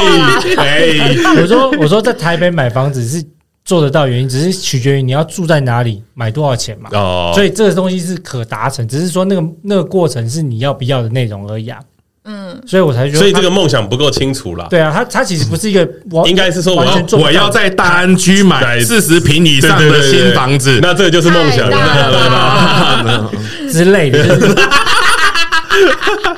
[0.00, 1.34] 话。
[1.40, 3.24] 我说我说在台北买房子是。
[3.64, 6.88] 做得到原因只是取决于你要住在哪里，买多少钱嘛。
[6.94, 11.78] 哦，所以这个东西是可达成，只是说那个那个过程是你要不要的内容而已啊。
[12.24, 14.66] 嗯，所以我才觉得，所以这个梦想不够清楚了。
[14.70, 15.86] 对啊，他他其实不是一个，
[16.24, 23.30] 应该是说我要我要在大安区买四十平以上的新房子，那这个就是梦想了
[23.70, 24.26] 之类的。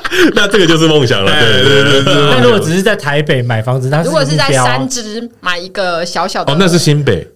[0.35, 2.13] 那这个就是梦想了，对对对对。
[2.13, 7.27] 那如果只是在台北买房子，那如果是在三芝买一个小小的，哦，那是新北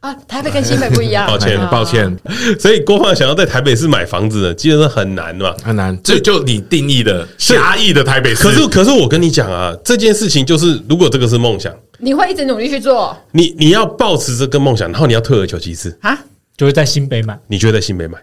[0.00, 1.26] 啊，台北跟新北不一样。
[1.28, 2.16] 抱歉，抱歉。
[2.58, 5.96] 所以郭胖想要在台北市买房子呢，基本上很难嘛，很难。
[6.02, 8.42] 这就你定义的狭义的台北市。
[8.42, 13.16] 可是，可是我跟你讲啊，这件事情就是，如果这个是梦想，你会一直努力去做。
[13.32, 16.18] 你你要保持这个梦想，然后你要退而求其次啊，
[16.56, 17.38] 就会在新北买。
[17.46, 18.18] 你就会在新北买。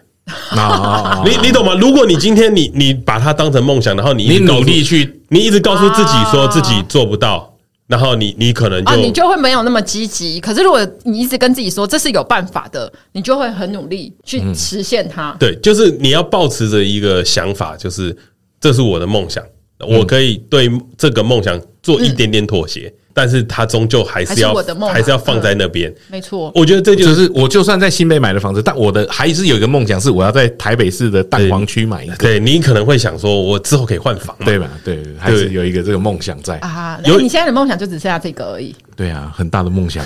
[0.50, 1.74] 啊， 你你懂吗？
[1.80, 7.54] 如果你今天你你把它当成梦想，然后你你努力去，你一直告诉自己说自己做不到，
[7.86, 10.40] 然后你你可能就你就会没有那么积极。
[10.40, 15.36] 可是如果你一直跟自己说这是有办法的，你就会很努力去实现它。
[15.38, 18.16] 对，就是你要保持着一个想法，就是
[18.60, 19.44] 这是我的梦想，
[19.86, 22.92] 我可以对这个梦想做一点点妥协。
[23.16, 25.94] 但是他终究还是要还是，还是要放在那边。
[26.10, 32.16] 没错，我觉得这就是，就是我就算在新北买的房子，但我的还是有一个梦想，是我要在台北市的蛋黄区买一个。
[32.16, 34.68] 对，你可能会想说，我之后可以换房，对吧？
[34.84, 36.98] 对，还是有一个这个梦想在啊。
[37.04, 38.74] 有你现在的梦想就只剩下这个而已。
[38.96, 40.04] 对啊，很大的梦想，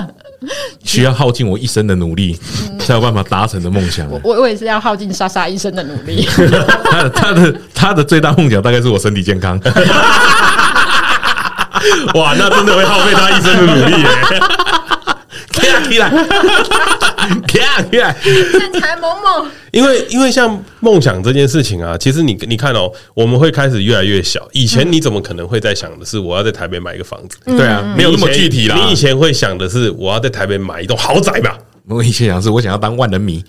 [0.82, 2.38] 需要耗尽我一生的努力
[2.78, 4.10] 才有办法达成的梦想。
[4.10, 6.26] 我我也是要耗尽莎莎一生的努力。
[6.32, 9.60] 他的他的他的最大梦想大概是我身体健康。
[12.14, 14.08] 哇，那真的会耗费他一生的努力耶！
[15.52, 16.10] 起来起来，
[17.46, 18.16] 起来起来，
[18.58, 19.46] 站起来，萌萌。
[19.72, 24.40] 因为因为像梦想这件事情啊，其实你你看哦，我们会开始越来越小。
[24.52, 27.36] 以前你怎么可能会在想的是我要在台北买一个房子？
[27.46, 28.76] 对啊，没有那么具体啦。
[28.76, 31.58] 你以前会想的是我要在台北买一栋豪宅吧？
[31.88, 33.44] 我以前想的是我想要当万人迷。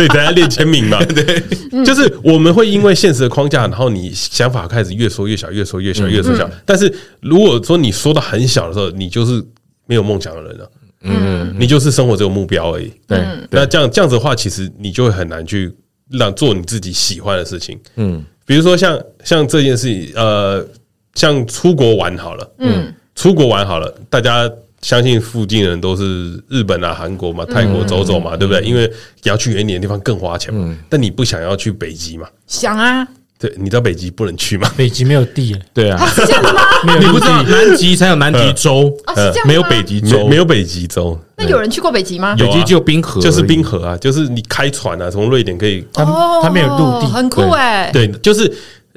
[0.00, 6.50] 所以大家练签名嘛， 对，就是我们会因为现实的框架，然后你想法开始越缩越小，越缩越小，越缩小。
[6.64, 6.90] 但是
[7.20, 9.44] 如果说你缩到很小的时候，你就是
[9.84, 10.70] 没有梦想的人了，
[11.02, 12.90] 嗯，你就是生活只有目标而已。
[13.06, 15.70] 对，那这样这样子的话，其实你就会很难去
[16.08, 17.78] 让做你自己喜欢的事情。
[17.96, 20.66] 嗯，比如说像像这件事情，呃，
[21.14, 24.50] 像出国玩好了，嗯，出国玩好了，大家。
[24.82, 28.62] 相信附近的人都是日本啊、韩国嘛、泰国走走嘛，对不对？
[28.62, 28.90] 因为
[29.24, 30.74] 要去远点的地方更花钱嘛。
[30.88, 32.26] 但你不想要去北极嘛？
[32.46, 33.06] 想啊。
[33.38, 34.70] 对，你知道北极不能去吗？
[34.76, 35.56] 北极没有地。
[35.72, 36.06] 对啊。
[36.08, 36.50] 是这吗？
[36.84, 38.90] 没有，你不知道南极才有南极洲。
[39.06, 41.18] 呃，没有北极洲，没有北极洲。
[41.36, 42.34] 那有人去过北极吗？
[42.36, 45.86] 北极就冰河，就是冰河啊，就是你开船啊，从瑞典可以。
[45.94, 47.90] 哦，它没有陆地，很酷哎。
[47.92, 48.50] 对，就是。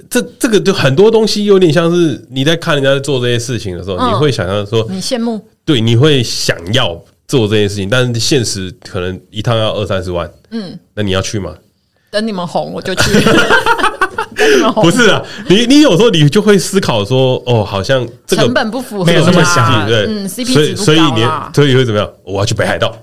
[0.10, 11.54] 这这个就很多东西有点像是你在看人家在做这些事情的时候，你会想象说你羡慕，对，你会想要做这件事情，但是现实可能一趟要二三十万，嗯，那你要去吗？
[12.12, 13.02] 等你们红我就去。
[14.82, 22.10] 不是啊，你你有时候你就会思考说，哦，好像这个成本不符合，没有这么想，对，嗯，CP 值不高，所以你所以会怎么样？
[22.24, 22.94] 我要去北海道。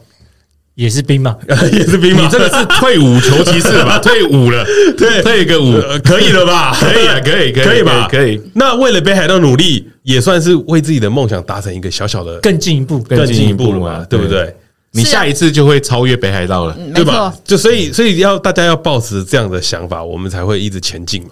[0.80, 1.36] 也是兵嘛，
[1.72, 2.22] 也是兵嘛。
[2.22, 3.98] 你这个是退伍求其次吧？
[4.02, 4.64] 退伍了，
[4.96, 6.74] 对，退一个伍，可以了吧？
[6.80, 8.08] 可以啊，可以，可以吧？
[8.10, 8.40] 可以。
[8.54, 14.06] 那为了北海道努力，也算是为自己的梦想达成一个小小的更进一步，更进一步了嘛？
[14.08, 14.54] 对不对？
[14.92, 17.32] 你下一次就会超越北海道了，对吧？
[17.44, 21.30] 就所以，所以要大家要抱持这样的想法，我们才会一直前进嘛。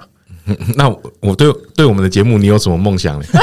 [0.77, 0.89] 那
[1.21, 3.25] 我对对我们的节目，你有什么梦想呢？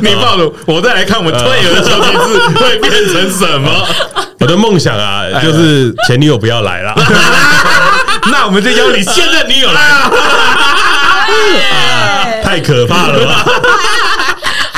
[0.00, 3.70] 你暴露，我再来看我们退儿的求其次会变成什么？
[4.40, 6.94] 我的梦想啊，就是前女友不要来了。
[8.30, 10.10] 那我们就邀你现任女友来。
[12.42, 13.44] 太可怕了吧！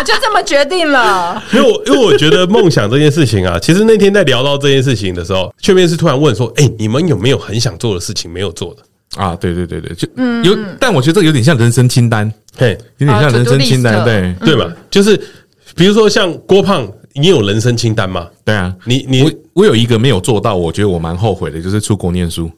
[0.04, 1.40] 就这么决定了。
[1.52, 8.82] 因为我，因为我觉得梦想这件事情啊，其实那天在聊到这件事情的时候，却面是突然问说：“哎，你们有没有很想做的事情没有做的？”
[9.16, 10.06] 啊，对对对对，就
[10.42, 14.70] 有，但我觉得这个有点像人生清单，嘿，有点像人生清单，对对吧？
[14.90, 15.16] 就是
[15.74, 18.28] 比如说像郭胖，你有人生清单吗？
[18.44, 22.50] 对啊，你你我我有一个没有做到，我觉得我蛮后悔的，就是出国念书。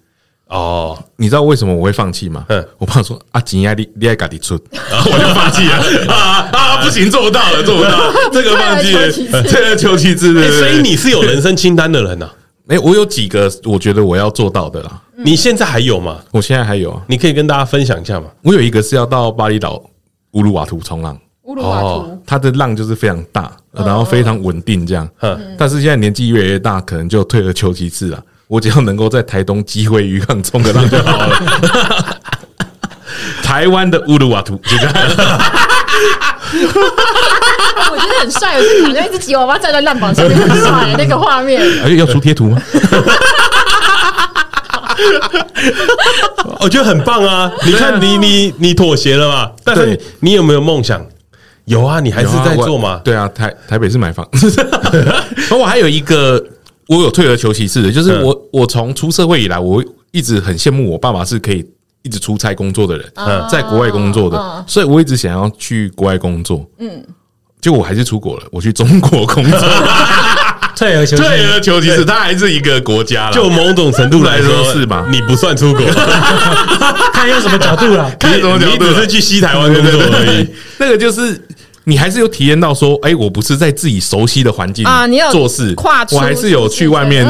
[0.48, 2.44] 哦，你知道为什么我会放弃吗？
[2.48, 4.58] 嗯，我爸说啊，紧压力你爱赶紧出，
[4.90, 9.08] 然 后我就放弃了啊啊，不行，做不到了，做不到， 这个放弃了，
[9.48, 12.28] 这个求其次，所以你是有人生清单的人呐？
[12.66, 15.00] 哎，我有几个我觉得我要做到的啦。
[15.24, 16.18] 你现在还有吗？
[16.30, 18.26] 我现在还有啊，你可以跟大家分享一下吗？
[18.42, 19.82] 我有一个是要到巴厘岛
[20.32, 25.08] 乌鲁瓦图冲浪，乌鲁瓦图，它的浪就是非常大，然后非常稳定这样。
[25.20, 28.22] 嗯，但是现在年纪越来越大，可能就退而求其次了。
[28.48, 32.16] 我只要能够在台东机会渔港冲个浪就好了。
[33.42, 34.94] 台湾的乌鲁瓦图，就这样。
[37.90, 41.60] 我觉得很帅，我就躺在一只吉娃娃站在浪板上面，很帅那个画面。
[41.84, 42.60] 哎，要出贴图吗？
[46.60, 47.50] 我觉得很棒啊！
[47.64, 49.50] 你看，你你你妥协了嘛？
[49.64, 51.04] 但是你有没有梦想？
[51.66, 53.00] 有啊，你还是在做吗？
[53.04, 54.26] 对啊，台台北是买房。
[55.50, 56.42] 而我还有一个，
[56.88, 61.64] 我有退而求其次的，就是我我从出社会以来，我一直很羡慕我爸爸是可以
[62.02, 63.12] 一直出差工作的人，
[63.50, 66.68] 在国外工作的，所以我一直想要去国外工作。
[66.78, 67.04] 嗯，
[67.60, 69.58] 结果我还是出国了，我去中国工作。
[70.80, 73.34] 退而求其次，退而求其次，它还是一个国家了。
[73.34, 75.06] 就某种程度来说，是吧？
[75.10, 75.84] 你不算出国，
[77.12, 78.10] 看用什么角度了？
[78.18, 78.72] 看什么角度？
[78.72, 80.48] 你只是去西台湾工作而已。
[80.78, 81.38] 那个就是
[81.84, 87.26] 你还是有体验到说，哎，我不是在自己熟悉的环境啊，你有做事，跨，我还是有去外面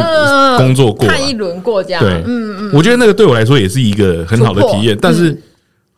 [0.57, 2.01] 工作过，看一轮过这样。
[2.01, 5.37] 对，嗯嗯，我觉得那个对我来说也是一个很好的体验，但是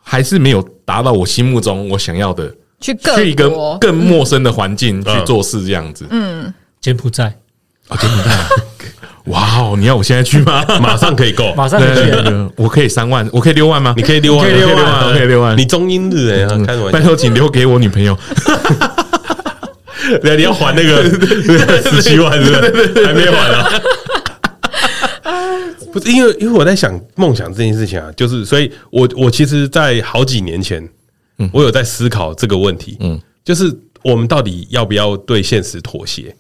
[0.02, 2.50] 还是没有达到我心目中我想要的，
[2.80, 6.06] 去去一个更陌生的环境去做事这样子。
[6.08, 6.50] 嗯。
[6.80, 7.32] 柬埔寨
[7.92, 8.30] 啊，柬埔寨，
[9.26, 10.64] 哇哦， 哦，你要我现在去吗？
[10.80, 12.10] 马上可以够，马上可以去。
[12.56, 13.94] 我可以三万，我可以六万吗？
[13.96, 15.56] 你可以六万，可以六万，我可以六万。
[15.56, 16.92] 你中英日哎，开什么玩笑？
[16.92, 18.18] 拜托，请留给我女朋友。
[20.22, 21.04] 对，你要还那个
[21.90, 22.60] 十七万，是不是？
[23.06, 23.70] 还没还啊？
[25.92, 30.86] 不是，因为因为我在想梦想这件事情啊，就是，所以我我其实，在好几年前，
[31.52, 33.72] 我有在思考这个问题，嗯，就是
[34.02, 36.34] 我们到底要不要对现实妥协？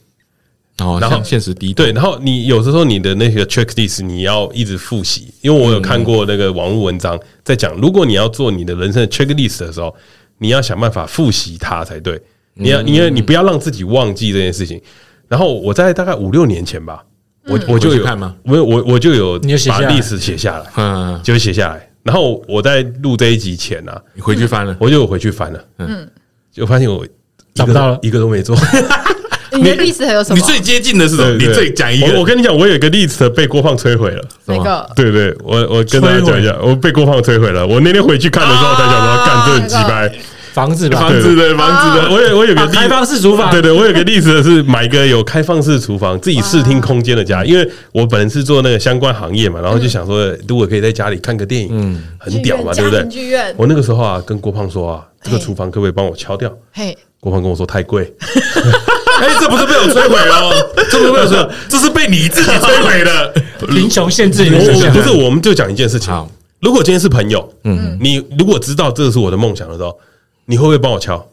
[0.84, 9.94] 哦，然后现实低对，然后你有时候你的那个 checklist 你要一直复习，因为我有看过那个网络文章在讲，如果你要做你的人生的 checklist 的时候，
[10.38, 12.20] 你要想办法复习它才对。
[12.54, 14.80] 你要，因为你不要让自己忘记这件事情。
[15.28, 17.02] 然后我在大概五六年前吧，
[17.46, 18.34] 我我就有看吗？
[18.44, 21.88] 我我我就有把历史写下来，嗯，就写下来。
[22.02, 26.06] 然后我在录这一集前呢，你回去翻了，我就回去翻了，嗯，
[26.52, 27.06] 就发现我
[27.54, 28.54] 找不到了，一个都没做。
[29.56, 30.36] 你的例子还有什么？
[30.36, 31.36] 你最接近的是什么？
[31.36, 32.18] 你最讲一个。
[32.18, 34.22] 我跟你讲，我有一个例子被郭胖摧毁了。
[34.46, 34.86] 哪个？
[34.96, 37.66] 对对，我我跟大家讲一下，我被郭胖摧毁了。
[37.66, 40.12] 我那天回去看的时候，才想说，干这很鸡掰。
[40.52, 53.02] 房子吧，房子的房子的，我有我有个开放式厨房，对对，我有个例子是买一个有开放式厨房、自己视听空间的家，因为我本人是做那个相关行业嘛，然后就想说，如果可以在家里看个电影，嗯，很屌嘛，对不对？
[53.08, 53.54] 剧院。
[53.56, 56.54] 我那个时候啊，跟郭胖说啊，这个厨房可不可以帮我敲掉？
[56.74, 58.12] 嘿，郭胖跟我说太贵。
[59.22, 60.52] 哎，这不是被我摧毁了，
[60.90, 63.34] 这不是被我摧毁，这是被你自己摧毁的。
[63.68, 64.50] 贫穷限制你。
[64.50, 66.12] 不是，我们就讲一件事情。
[66.60, 69.96] 如果今天是朋友，嗯，你如果知道这是我的梦想的时候。
[70.44, 71.24] 你会不会帮我敲？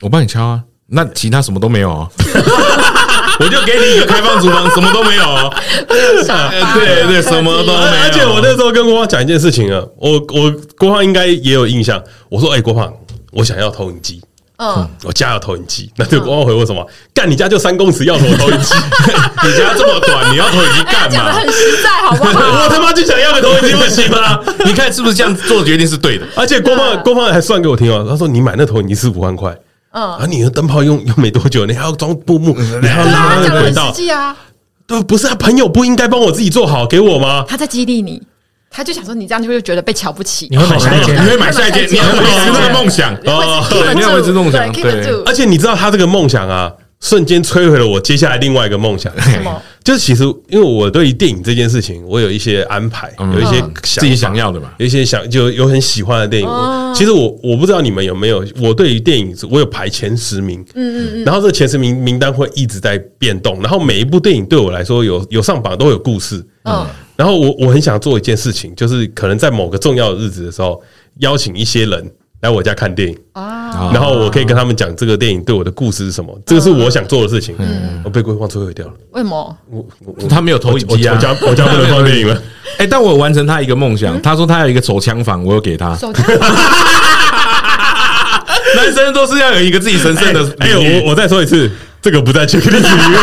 [0.00, 0.62] 我帮你敲啊。
[0.86, 2.08] 那其他什么都没有啊。
[3.38, 5.52] 我就给你一个开放厨房，什么都没有。
[5.86, 6.24] 对
[7.06, 8.02] 对，什么都没有。
[8.02, 12.02] 而且我那时候跟郭胖讲一件事情啊，我我郭胖应该也有印象。
[12.30, 12.90] 我说：“哎，郭胖，
[13.32, 14.18] 我想要投影机。”
[14.58, 15.90] 嗯，我家有投影机。
[15.96, 16.84] 那对官方回我什么？
[17.14, 18.74] 干，你家就三公尺，要什么投影机？
[19.44, 21.32] 你家这么短， 你要投影机干嘛？
[21.32, 22.64] 很实在，好不好？
[22.64, 24.40] 我他妈就想要个投影机，不行吗？
[24.64, 26.26] 你看是不是这样做决定是对的？
[26.36, 29.56] 而且郭胖郭胖还算给我听哦，他说你买那投影机是五万块，
[29.92, 34.36] 嗯，啊，你的灯泡用用没多久，你还要装布幕，你还要拉那个轨道啊？
[34.88, 37.44] 对，不是啊，朋友不应该帮我自己做好给我吗？
[37.46, 38.20] 他在激励你。
[38.70, 40.46] 他就想说，你这样就会觉得被瞧不起。
[40.50, 44.70] 你会买下一件， 你会买下一件，你要维持这个梦想哦，你要维持梦想。
[44.72, 49.12] 对，而且你知道他这个梦想啊，瞬间摧毁了我接下来另外一个梦想。
[49.20, 49.62] 什么？
[49.82, 56.48] 就是其实因为我对于电影这件事情，我有一些安排，有一些自己想要的嘛，有一些想就有很喜欢的电影。
[56.94, 66.86] 其实我我不知道你们有没有，我对于电影我有排前十名，嗯嗯嗯，然后这前十名名单会一直在变动，然后每一部电影对我来说有有上榜都有故事，嗯。
[67.16, 70.80] 然后我我很想做一件事情，就是可能在某个重要的日子的时候，
[71.18, 77.54] 邀请一些人来我家看电影啊，然后我可以跟他们讲这个电影对我的故事是什么，这个是我想做的事情。
[77.58, 78.92] 嗯，我被规划摧毁掉了。
[79.10, 79.56] 为什么？
[79.70, 79.84] 我
[80.28, 82.42] 他没有投影机啊，我家我家不能放电影了。
[82.78, 85.96] 哎，但我完成他一个梦想，他说他有一个手枪房，我有给他。
[88.76, 90.54] 男生都是要有一个自己神圣的。
[90.58, 91.68] 哎，我我再说一次，
[92.00, 93.20] 这个不在 checklist 里面。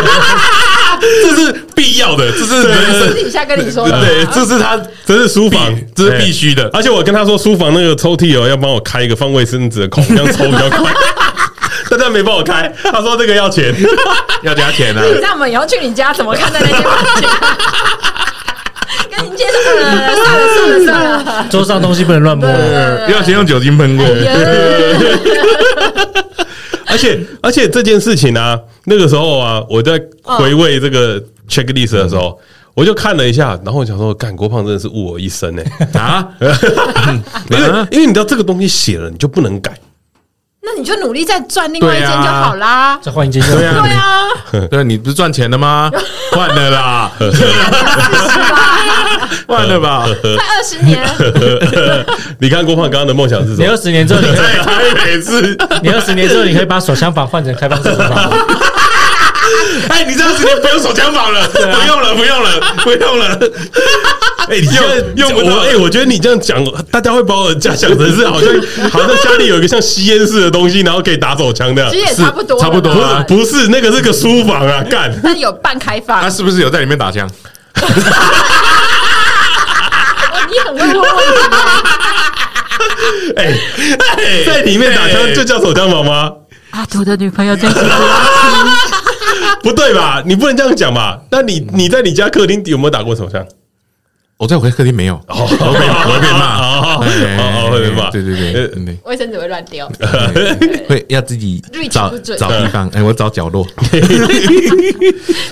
[1.98, 2.64] 要的，这是
[3.00, 4.00] 私底下跟你说的。
[4.02, 6.70] 对，这是他，这是书房，这是必须的。
[6.74, 10.92] 而且我跟他说，书房那个抽屉哦，要帮我开一个放卫生纸的孔，这样抽比较快。
[11.90, 13.74] 但他没帮我开，他说这个要钱，
[14.44, 15.04] 要加钱啊！
[15.22, 17.30] 那我们以后去你家怎么看待那些房间？
[19.16, 22.50] 跟你介绍了，算了算了算了，桌上东西不能乱摸，
[23.10, 24.06] 要先用酒精喷过。
[26.96, 32.40] 而且而且这件事情呢，那个时候啊，我在回味这个 checklist 的时候，
[32.74, 35.64] 我就看了一下，然后我想说，干郭胖真的是误我一生呢
[36.00, 36.26] 啊！
[37.52, 39.78] 因为因为你知道这个东西写了，你就不能改。
[40.68, 44.24] 那你就努力再赚另外一间就好啦，再换一间就对啊，
[44.72, 45.92] 对，你不是赚钱了吗？
[46.32, 47.12] 换了啦，
[49.48, 51.04] 换了吧，快二十年。
[52.40, 53.64] 你看郭胖刚刚的梦想是什么？
[53.64, 58.32] 你二十年之后，你在台北市，你二十年之后，你可以把手枪法换成开放式厨房。
[59.90, 63.40] 哎，你这二十年不用手枪房了，不用了，不用了，不用了。
[64.50, 68.52] 哎，你用用我哎，我觉得你这样讲，大家会把我家想成是好像
[68.90, 72.94] 好像家里有一个像吸烟室的东西，然后可以打手枪的，其实也差不多，差不多。
[73.28, 76.22] 不是那个是个书房啊，干，那有半开放。
[76.22, 77.30] 他是不是有在里面打枪？
[83.38, 83.54] 哎，
[84.46, 86.32] 在里面打枪就叫手枪王吗？
[86.72, 87.78] 阿图的女朋友真是
[89.64, 90.22] 不对吧？
[90.26, 91.20] 你不能这样讲吧？
[91.32, 93.46] 那你你在你家客厅有没有打过手枪？
[94.38, 95.70] 我在我客厅没有，我会被我
[96.12, 99.90] 会被骂，哦会被骂，对对对，卫生纸会乱丢，
[100.90, 103.66] 会要自己找找地方，哎，我找角落，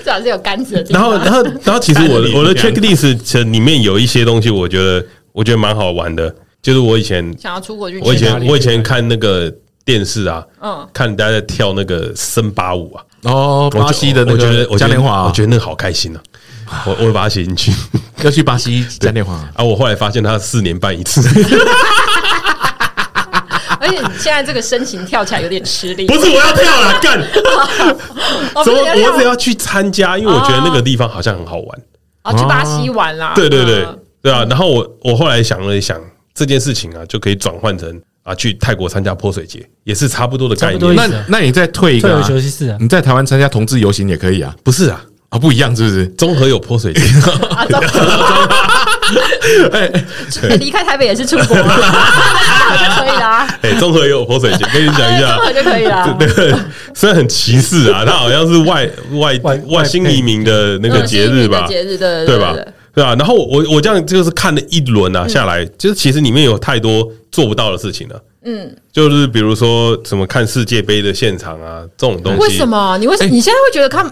[0.03, 1.01] 最好是有杆子的地方。
[1.01, 9.49] 然后，然后，然后，其实我的 我的 checklist 里面有一些东西，我觉得我觉得蛮好玩的，就是我以前想要出国去，我以前我以前看那个
[9.85, 16.21] 电视啊，嗯，看大家在跳那个森巴舞啊，哦，巴西的那个嘉年华，我觉得那个好开心啊。
[16.85, 17.71] 我我会把它写进去，
[18.23, 19.63] 要去巴西嘉年华啊！
[19.63, 21.21] 我后来发现它四年办一次，
[23.79, 26.05] 而且现在这个身形跳起来有点吃力。
[26.07, 27.21] 不是我要跳了，干！
[28.63, 30.17] 怎么我只要去参加？
[30.17, 31.81] 因为我觉得那个地方好像很好玩
[32.21, 33.33] 啊，去巴西玩啦！
[33.35, 33.85] 对对对
[34.21, 34.45] 对啊！
[34.49, 35.99] 然后我我后来想了一想，
[36.33, 40.95] 这件事情啊，就可以转换成啊，去泰国参加泼水节，也是差不多的概念。
[40.95, 42.77] 那那你再退一个休息室啊？
[42.79, 44.55] 你在台湾参加同志游行也可以啊？
[44.63, 45.03] 不是啊？
[45.33, 46.05] 啊，不一样是不是？
[46.09, 47.01] 中和有泼水节，
[49.73, 49.91] 哎，
[50.59, 53.47] 离开台北也是出国，就可以啦。
[53.63, 56.15] 哎，中和也有泼水节，跟你讲一下，中和就可以了。
[56.19, 56.53] 对，
[56.93, 61.65] 虽然很歧视啊，它好像是外外外新移民的那个节日吧？
[61.67, 62.55] 节日的对吧？
[62.93, 63.15] 对啊？
[63.17, 68.21] 然后我我这样就是看了一轮啊下来，就是其实里面有太多做不到的事情了。
[68.45, 72.39] 嗯，就是比如说什么看世界杯的现场啊，这种东西。
[72.39, 72.95] 为什么？
[72.99, 73.29] 你为什么？
[73.31, 74.05] 你现在会觉得看？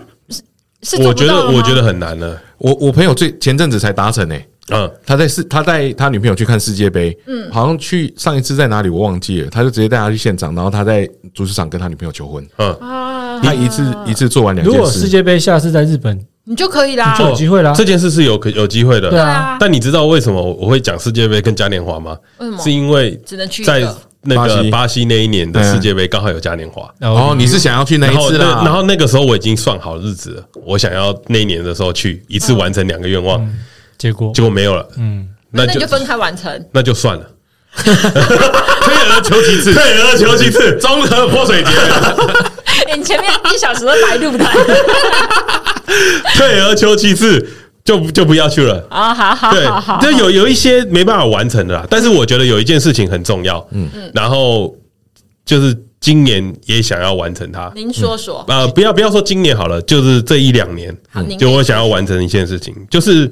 [1.03, 2.37] 我觉得我觉得很难呢。
[2.57, 4.35] 我我朋友最前阵子才达成呢。
[4.69, 12.47] 嗯，他在世他带他女朋友去看世界杯，嗯，好像去上一次在哪里我忘记了，他就直接带他去现场，然后他在足球场跟他女朋友求婚。
[12.57, 14.77] 嗯啊，他一次一次做完两件事。
[14.77, 17.73] 如果世界杯下次在日本，你就可以啦，就有机会啦。
[17.75, 19.57] 这件事是有可有机会的，对啊。
[19.59, 22.17] 但你知道为什么我会讲世界杯跟嘉年华吗？
[22.37, 22.63] 为什么？
[22.63, 23.85] 是因为只能去在。
[24.23, 28.61] 那个巴西那一年的世界杯刚好有嘉年华，然后你是想要去那一次啦？
[28.63, 33.43] 然后那个时候我已经算好日子了，我想要那一年的时候去一次完成两个愿望，
[33.97, 34.87] 结果结果没有了。
[34.97, 37.25] 嗯，那就分开完成，那就算了。
[37.73, 41.71] 退而求其次，退而求其次，综合泼水节。
[42.95, 44.45] 你前面一小时都白录的。
[46.35, 47.49] 退而求其次。
[47.91, 49.13] 就就不要去了啊！
[49.13, 51.85] 好好好好，就有有一些没办法完成的啦。
[51.89, 54.73] 但是我觉得有一件事情很重要，嗯嗯，然后
[55.45, 57.69] 就是今年也想要完成它。
[57.75, 60.95] 您说说啊，不要不要说今年好了，就是这一两年，
[61.37, 63.29] 就我想要完成一件事情，就是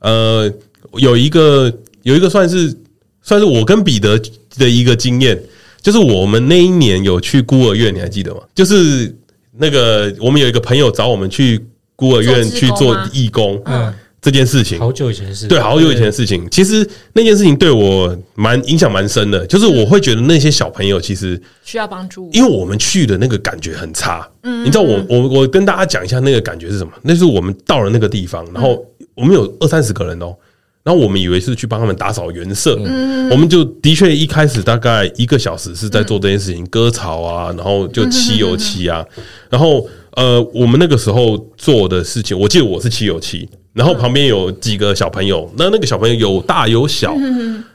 [0.00, 0.50] 呃，
[0.96, 1.72] 有一个
[2.02, 2.76] 有一个算是
[3.22, 4.20] 算是我跟彼得
[4.58, 5.40] 的一个经验，
[5.80, 8.40] 就是我们那一年有去孤儿院，你还记得吗？
[8.52, 9.14] 就是
[9.56, 11.64] 那个我们有一个朋友找我们去。
[12.02, 14.76] 孤儿院去做义工，嗯，这件事情。
[14.76, 16.44] 好久以前的事，对，好久以前的事情。
[16.50, 24.28] 其实那件事情对我蛮影响蛮深的，就是我会觉得那些小朋友其实需要帮助，因为我们去的那个感觉很差。
[24.42, 26.90] 嗯，你知道我我我跟大家讲一下那个感觉是什么？
[27.02, 28.84] 那是我们到了那个地方，然后
[29.14, 30.34] 我们有二三十个人哦，
[30.82, 39.06] 然后我们以为是去帮他们打扫园舍，嗯，我们就的确一开始大概一个小时是在做这件事情，割草啊，然后就漆油漆啊，
[39.48, 39.88] 然后。
[40.16, 47.14] 呃，我们那个时候做的事情，我记得我是漆油漆，然后旁边有几个小朋友，那那个小朋友有大有小，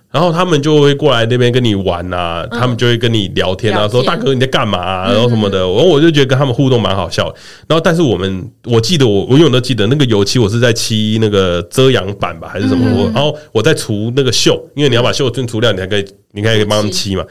[0.09, 7.25] 然后他们就会过来那边跟你玩啊，他们就会跟你聊天啊，说大哥你在干嘛啊，然后什么的，然后我就觉得跟他们互动蛮好笑。
[7.67, 12.85] 然后但是我们，我记得我我永远都记得那个油漆，我是在漆那个遮阳板吧，还是什么？
[12.95, 17.25] 我然后我在除那个锈，因为你要把锈菌除掉，你才可以，你还可以帮他们漆嘛。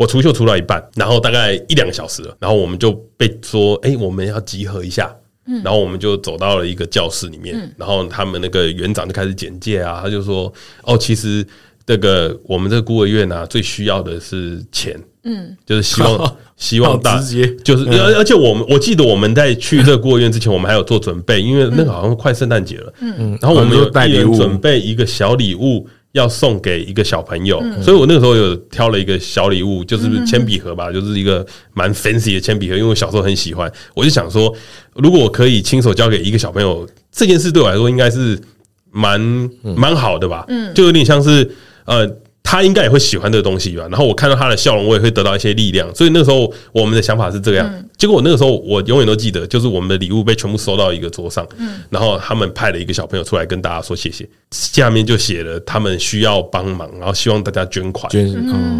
[0.00, 5.14] 我除锈除到一半，然后大概一两个小时了，然后我们就被说，哎，我们要集合一下，
[5.46, 10.50] 嗯，然后我们就走到了一个教室里面，嗯，然后他们那个园长就开始简介啊，他就说，
[10.84, 11.46] 哦，其实
[11.84, 17.22] 这个我们这个孤儿院啊，最需要的是钱，嗯，就是希望希望大，
[17.62, 25.86] 就是而而且我们我记得我们在去这个孤儿院之前，我们还有做准备，因为那个好像快圣诞节了，嗯，然后我们有带人准备一个小礼物。
[26.12, 34.54] 要送给一个小朋友，所以我那个时候有挑了一个小礼物，就是铅笔盒吧，就是一个蛮 fancy 的铅笔盒，因为我小时候很喜欢，我就想说，
[34.94, 38.38] 如果我可以亲手交给一个小朋友，这件事对我来说应该是
[38.90, 39.20] 蛮
[39.76, 41.50] 蛮好的吧，嗯，就有点像是
[41.84, 42.08] 呃。
[42.50, 45.88] 他应该也会喜欢这个东西吧，然后我看到他的笑容，我也会得到一些力量。
[45.94, 47.72] 所以那个时候我们的想法是这样。
[47.96, 51.46] 结果我那个时候我永远都记得，就是我们的礼物被全部收到一个桌上，
[51.90, 58.10] 然后他们派了一个小朋友出来跟大家说谢谢，下面就写了他们需要帮忙，然后希望大家捐款。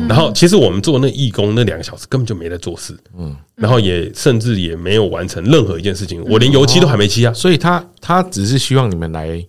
[0.09, 7.33] 然后其实我们做那义工那两个小时根本就没在做事，嗯，然后也甚至也没有完成任何一件事情，我连油漆都还没漆啊。
[7.33, 9.41] 所以他他只是希望你们来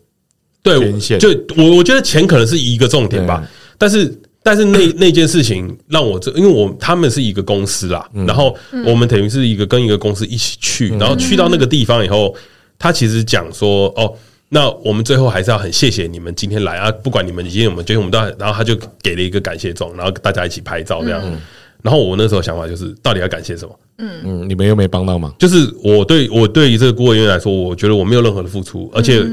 [0.61, 0.77] 对，
[1.17, 3.43] 就我我觉得钱可能是一个重点吧。
[3.81, 8.55] 但是，但是那 那件事情让我这，因为我他们是一个公司啦，然后
[8.85, 12.35] 我们等于是一个跟一个公司一起去，然后去到那个地方以后，
[12.77, 14.13] 他其实讲说，哦，
[14.49, 21.19] 那我们最后还是要很谢谢你们今天来啊，不管你们今天有没有觉得我们都，然后他就给了一个感谢状，然后大家一起拍照这样。
[21.25, 21.39] 嗯、
[21.81, 23.79] 然后我那时候想法就是，到底要感谢什么？
[23.97, 24.21] 嗯。
[24.23, 25.33] 嗯，你们又没帮到忙。
[25.39, 29.23] 就是我对我对于这个孤儿院来说，我觉得我没有任何的付出，而且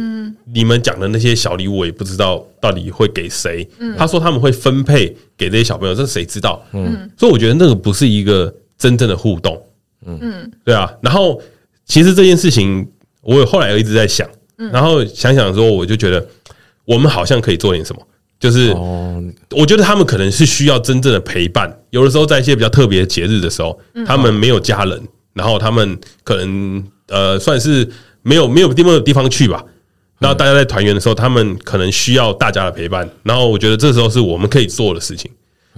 [0.55, 3.69] 你们讲的那些小礼物，我也不知道到底会给谁。
[3.79, 6.65] 嗯、他说他们会分配给这些小朋友，这谁知道？
[6.73, 9.61] 嗯，所以我觉得那个不是一个真正的互动。
[10.07, 10.91] 嗯，对啊。
[11.03, 11.41] 然后
[11.85, 12.87] 其实这件事情，
[13.21, 16.27] 我后来一直在想，然后想想说，我就觉得
[16.85, 18.03] 我们好像可以做点什么。
[18.41, 18.73] 就是，
[19.51, 21.77] 我觉得他们可能是需要真正的陪伴。
[21.91, 23.77] 有的时候，在一些比较特别的节日的时候，
[24.07, 25.03] 他们没有家人，
[25.35, 27.89] 然后他们可能呃，算是
[28.23, 29.65] 没有没有地方有地方去吧。
[30.19, 33.09] 然后大家在团圆的时候，他们可能需要大家的陪伴。
[33.23, 35.31] 然后我觉得这时候是我们可以做的事情，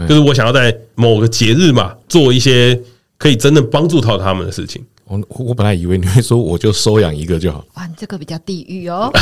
[0.08, 2.80] 就是我想要在某个节日嘛，做一些
[3.18, 4.82] 可以真的帮助到他们的事情。
[5.04, 7.64] 我我本来以为你会说，我就收养一个就好。
[7.74, 9.10] 哇，你这个比较地狱哦。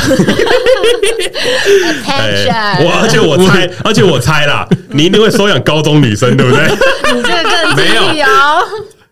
[2.81, 6.65] 我而且我猜，而且我猜啦，你一定会收养高中女生，对不对？
[7.15, 7.81] 你这个更地
[8.17, 8.63] 狱哦。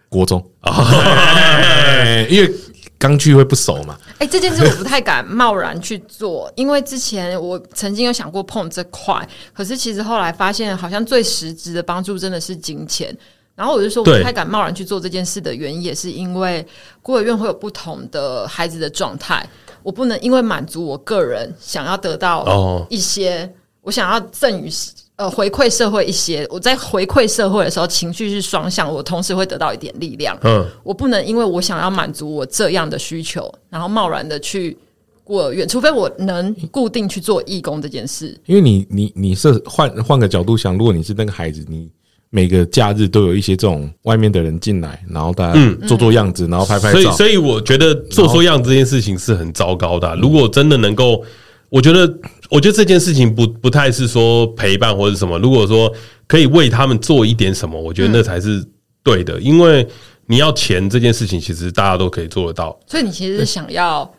[0.07, 0.41] 国中
[2.29, 2.53] 因为
[2.97, 3.97] 刚去会不熟嘛。
[4.19, 13.15] 哎，这件事我不太敢贸然去做，因为之前我曾经有想过碰这块，可是其实后来发现，好像最实质的帮助真的是金钱。
[13.55, 16.63] 然后我就说，我不太敢贸然去做这件事的原因，也是因为
[17.01, 19.43] 孤儿院会有不同的孩子的状态，
[19.81, 24.69] 我不能因为满足我个人想要得到一些，我想要赠予
[25.17, 30.37] 呃回馈社会一些，我在回馈社会的时候情绪是双向，我同时会得到一点力量。
[30.43, 34.77] 嗯，我不能因为我想要满足我这样的需求，然后贸然的去
[35.23, 38.35] 孤儿院，除非我能固定去做义工这件事。
[38.45, 41.89] 因为你你你是换换个角度想，如果你是那个孩子，你。
[42.29, 46.99] 每个假日都有一些这种外面的人进来，然后大家做做样子，然后拍拍照。
[46.99, 50.13] 所以，所以我觉得做做样子这件事情是很糟糕的。
[50.17, 51.23] 如果真的能够，
[51.69, 52.05] 我觉得，
[52.49, 55.37] 我觉得这件事情不不太是说陪伴或者什么。
[55.39, 55.91] 如果说
[56.27, 58.63] 可以为他们做一点什么，我觉得那才是
[59.03, 59.39] 对的。
[59.39, 59.87] 因为
[60.25, 62.77] 你要钱这件事情，其实大家都可以做得到。
[62.87, 64.09] 所以你其实是想要。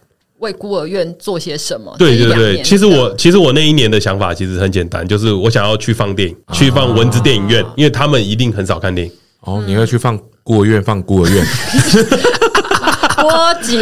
[0.40, 1.92] 为孤儿院做些什么？
[1.98, 9.12] 对对对，其实我其实我那一年的想法其实很简单，就是我想要去放电影，去放文字电影院，因为他们一定很少看电影。
[9.40, 11.44] 哦，你要去放孤儿院，放孤儿院。
[13.20, 13.76] 波吉，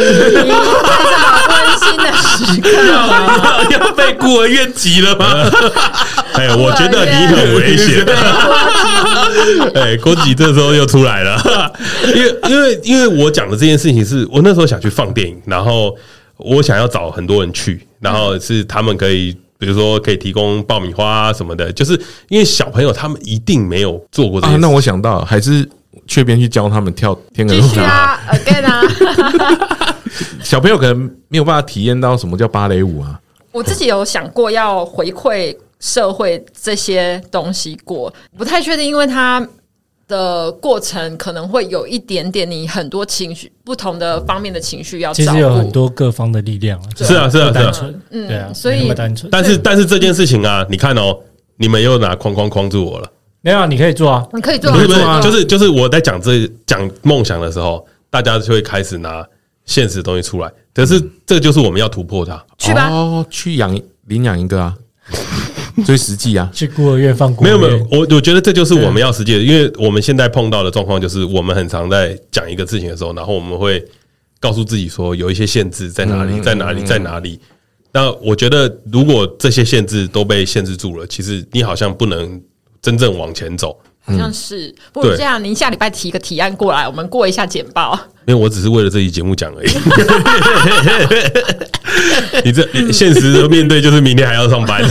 [1.95, 2.67] 这是好温馨的时刻，
[3.71, 5.25] 要被孤儿院挤了吗？
[6.33, 8.05] 哎，我觉得你很危险。
[9.75, 11.71] 哎，郭吉这时候又出来了，
[12.15, 15.95] 因为因为因为我讲的这件事情是我那时候想去放电影，然后。
[16.39, 24.55] 我想要找很多人去，然后是他们可以，比如说可以提供爆米花什么的，就是因为小朋友他们一定没有做过这啊。
[24.57, 25.67] 那我想到还是
[26.05, 28.83] 去边去教他们跳天鹅湖啊，again 啊，
[30.47, 33.19] 小朋友可能没有办法体验到什么叫芭蕾舞啊。
[33.51, 39.45] 我自己有想过要回馈社会这些东西过，不太确定，因为它。
[40.07, 45.13] 的过程可能会有一点点，你很多情绪不同的方面的情绪要。
[45.13, 49.29] 其实有很多各方的力量啊，是啊，是啊，单纯，嗯，对啊，所以单纯。
[49.29, 51.19] 但是，但是这件事情啊，你看哦，
[51.57, 53.11] 你们又拿框框框住我了。
[53.41, 59.27] 没有，你可以做啊，你可以做，不是不是，就是就是我在讲这讲梦想的时候，大家就会开始拿
[59.67, 60.51] 现实的东西出来。
[60.73, 62.43] 可是，这就是我们要突破它。
[62.57, 64.75] 去吧，哦，去养领养一个啊。
[65.85, 67.59] 最实际啊，去孤儿院放孤儿院。
[67.59, 73.85] 没有没有，我我觉得这就是我们要实际的，因为我们现在碰到的状况就是，我们很常在讲一个事情的时候，然后我们会
[74.39, 77.39] 告诉自己说有一些限制在哪里，在哪里，在哪里。
[77.91, 82.41] 那我觉得，如果这些限制都被限制住了，其实你好像不能
[82.81, 83.79] 真正往前走。
[84.07, 87.99] 好像是，不如这样，您下礼拜提个提案过来，我们过一下简报。
[88.25, 89.69] 因为我只是为了这期节目讲而已。
[92.43, 94.81] 你这现实的面对就是明天还要上班。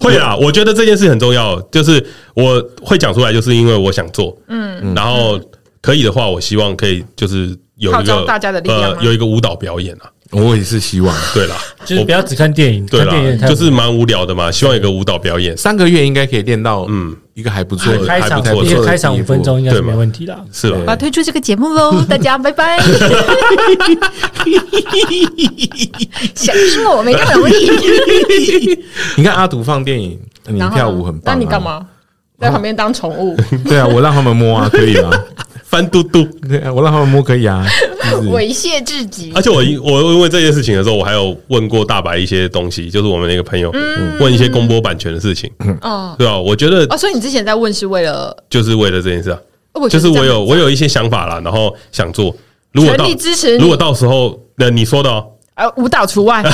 [0.00, 2.02] 会啊，我觉得这件事很重要，就是
[2.34, 4.34] 我会讲出来，就是因为我想做。
[4.48, 5.38] 嗯，然后
[5.82, 10.08] 可以的话，我希望可以就是有一个大家的力量，有一个舞蹈表演啊。
[10.30, 11.56] 我也是希望，对啦，
[11.86, 13.14] 就是不要只看电影，对啦，
[13.48, 14.52] 就是蛮无聊的嘛。
[14.52, 20.76] 希望有个舞蹈表演，三个月应该可以练到，嗯，一个还不错，开场一个开场五分钟应该是没问题啦，是吧？
[20.84, 22.78] 我要推出这个节目喽， 大家拜拜。
[26.34, 28.78] 想听我没那么容易。
[29.16, 31.80] 你看阿土放电影，你跳舞很棒，那你干嘛
[32.38, 33.34] 在旁边当宠物？
[33.66, 35.10] 对啊，我让他们摸啊，可以吗？
[35.68, 37.62] 翻嘟嘟，对啊，我让他们摸可以啊，
[38.32, 39.30] 猥亵至极。
[39.34, 43.70] 而且我我因为这件事情的时候，我还有问过大白一些东西，就是我们那个朋友
[44.18, 45.50] 问一些公播版权的事情，
[45.82, 49.38] 哦，对啊，我觉得哦，所以你之前在问是为了，就是为了这件事啊，
[49.90, 52.34] 就是我有我有一些想法啦，然后想做，
[52.72, 55.22] 如果到支持，如果到时候那你说的，
[55.58, 56.42] 呃，舞蹈除外。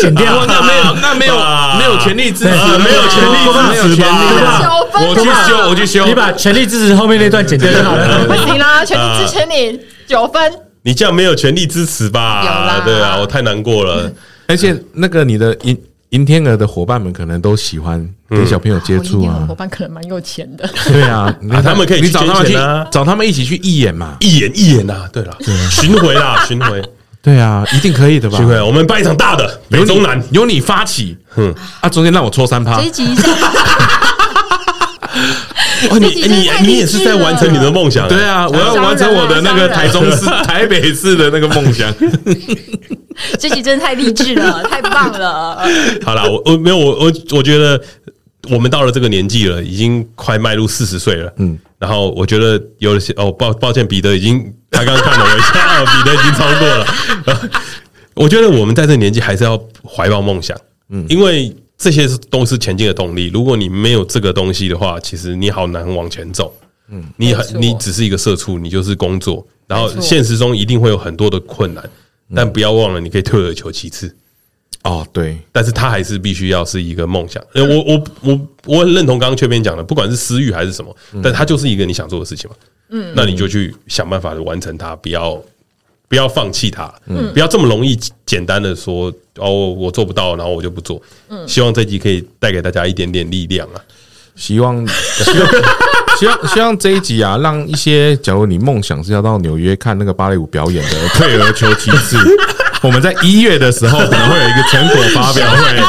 [0.00, 1.34] 剪掉，那没有，那没有，
[1.78, 3.36] 没有权力支持，没有权力
[3.82, 4.70] 支持吧？
[4.92, 8.24] 我去修，我去修，你把权力支持后面那段剪掉就好了。
[8.26, 10.52] 不行啦，权力支持你九分。
[10.82, 12.80] 你这样没有权力支持吧？
[12.84, 14.10] 对啊，我太难过了。
[14.48, 15.78] 而且那个你的银
[16.10, 19.44] 银天鹅的伙伴们可能都喜欢跟小朋友接触啊。
[19.46, 20.68] 伙伴可能蛮有钱的。
[20.86, 22.54] 对啊，那他们可以去找他们去，
[22.90, 25.06] 找他们一起去义演嘛，义演义演呐。
[25.12, 25.36] 对了，
[25.70, 26.82] 巡回啦，巡回。
[27.24, 28.36] 对啊，一定可以的吧？
[28.36, 31.16] 巡回，我们办一场大的，北中南由你发起。
[31.36, 32.78] 嗯，啊，中间让我抽三趴。
[35.90, 38.06] 哦，你你你也是在完成你的梦想？
[38.08, 41.92] 对啊，我要完成我的那个台中市、台北市的那个梦想。
[43.38, 45.62] 这集真的太励志了，太棒了！
[46.04, 47.80] 好了，我我没有我我我觉得
[48.50, 51.32] 我们到了这个年纪了，已经快迈入四十岁了。
[51.36, 57.50] 嗯，然后我觉得有些哦，抱抱歉，彼得已经他刚刚看了我一下，哦，彼得已经超过了。
[58.14, 60.56] 我觉得我们在这个年纪还是要怀抱梦想，
[60.90, 61.54] 嗯，因为。
[61.76, 63.28] 这些都是前进的动力。
[63.34, 66.54] 如果你没有这个东西的话，其实你好难往前走。
[66.88, 71.84] 嗯，你很你只是一个社畜，你就是工作，然后现实中一定会有很多的困难。
[72.32, 74.16] 但不要忘了，你可以退而求其次。
[74.84, 77.42] 哦，对，但是他还是必须要是一个梦想。
[77.54, 82.56] 我我我我很认同刚刚雀边讲的，不管是私欲还是什么，但他就是一个你想做的事情嘛。
[82.90, 85.42] 嗯，那你就去想办法的完成它，不要。
[86.06, 91.00] 不要放弃它，嗯，不要这么容易简单的说哦，我做不到，然后我就不做。
[91.28, 93.80] 嗯，希望这集可以带给大家一点点力量啊！
[94.36, 95.50] 希望 希望
[96.20, 102.16] 希望希望这一集啊，让一些假如你梦想是要到纽约看那个芭蕾舞表演的， 退而求其次。
[102.84, 105.80] 我们在一月的时候可能会有一个成果发表会。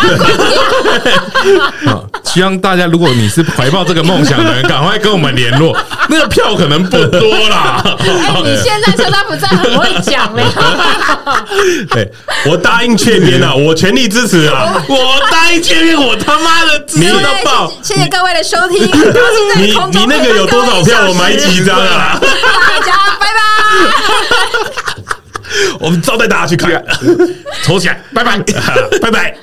[1.92, 5.78] 好，希望大家如果你是怀抱这个梦想的人，赶快跟我们联络。
[6.08, 7.84] 那个票可能不多啦。
[8.00, 10.44] 哎，你现在趁他不在，很会讲嘞。
[11.92, 12.10] 对，
[12.46, 14.82] 我答应雀边啊，我全力支持啊！
[14.88, 17.74] 我答应雀边，我他妈的支持到爆！
[17.84, 18.82] 谢谢各位的收听，
[19.58, 21.10] 你你那个有多少票？
[21.10, 22.18] 我买几张啊？
[22.22, 25.16] 大家拜拜。
[25.80, 26.84] 我们招待大家去看，
[27.64, 28.38] 抽 起来，拜拜，
[29.02, 29.36] 拜拜。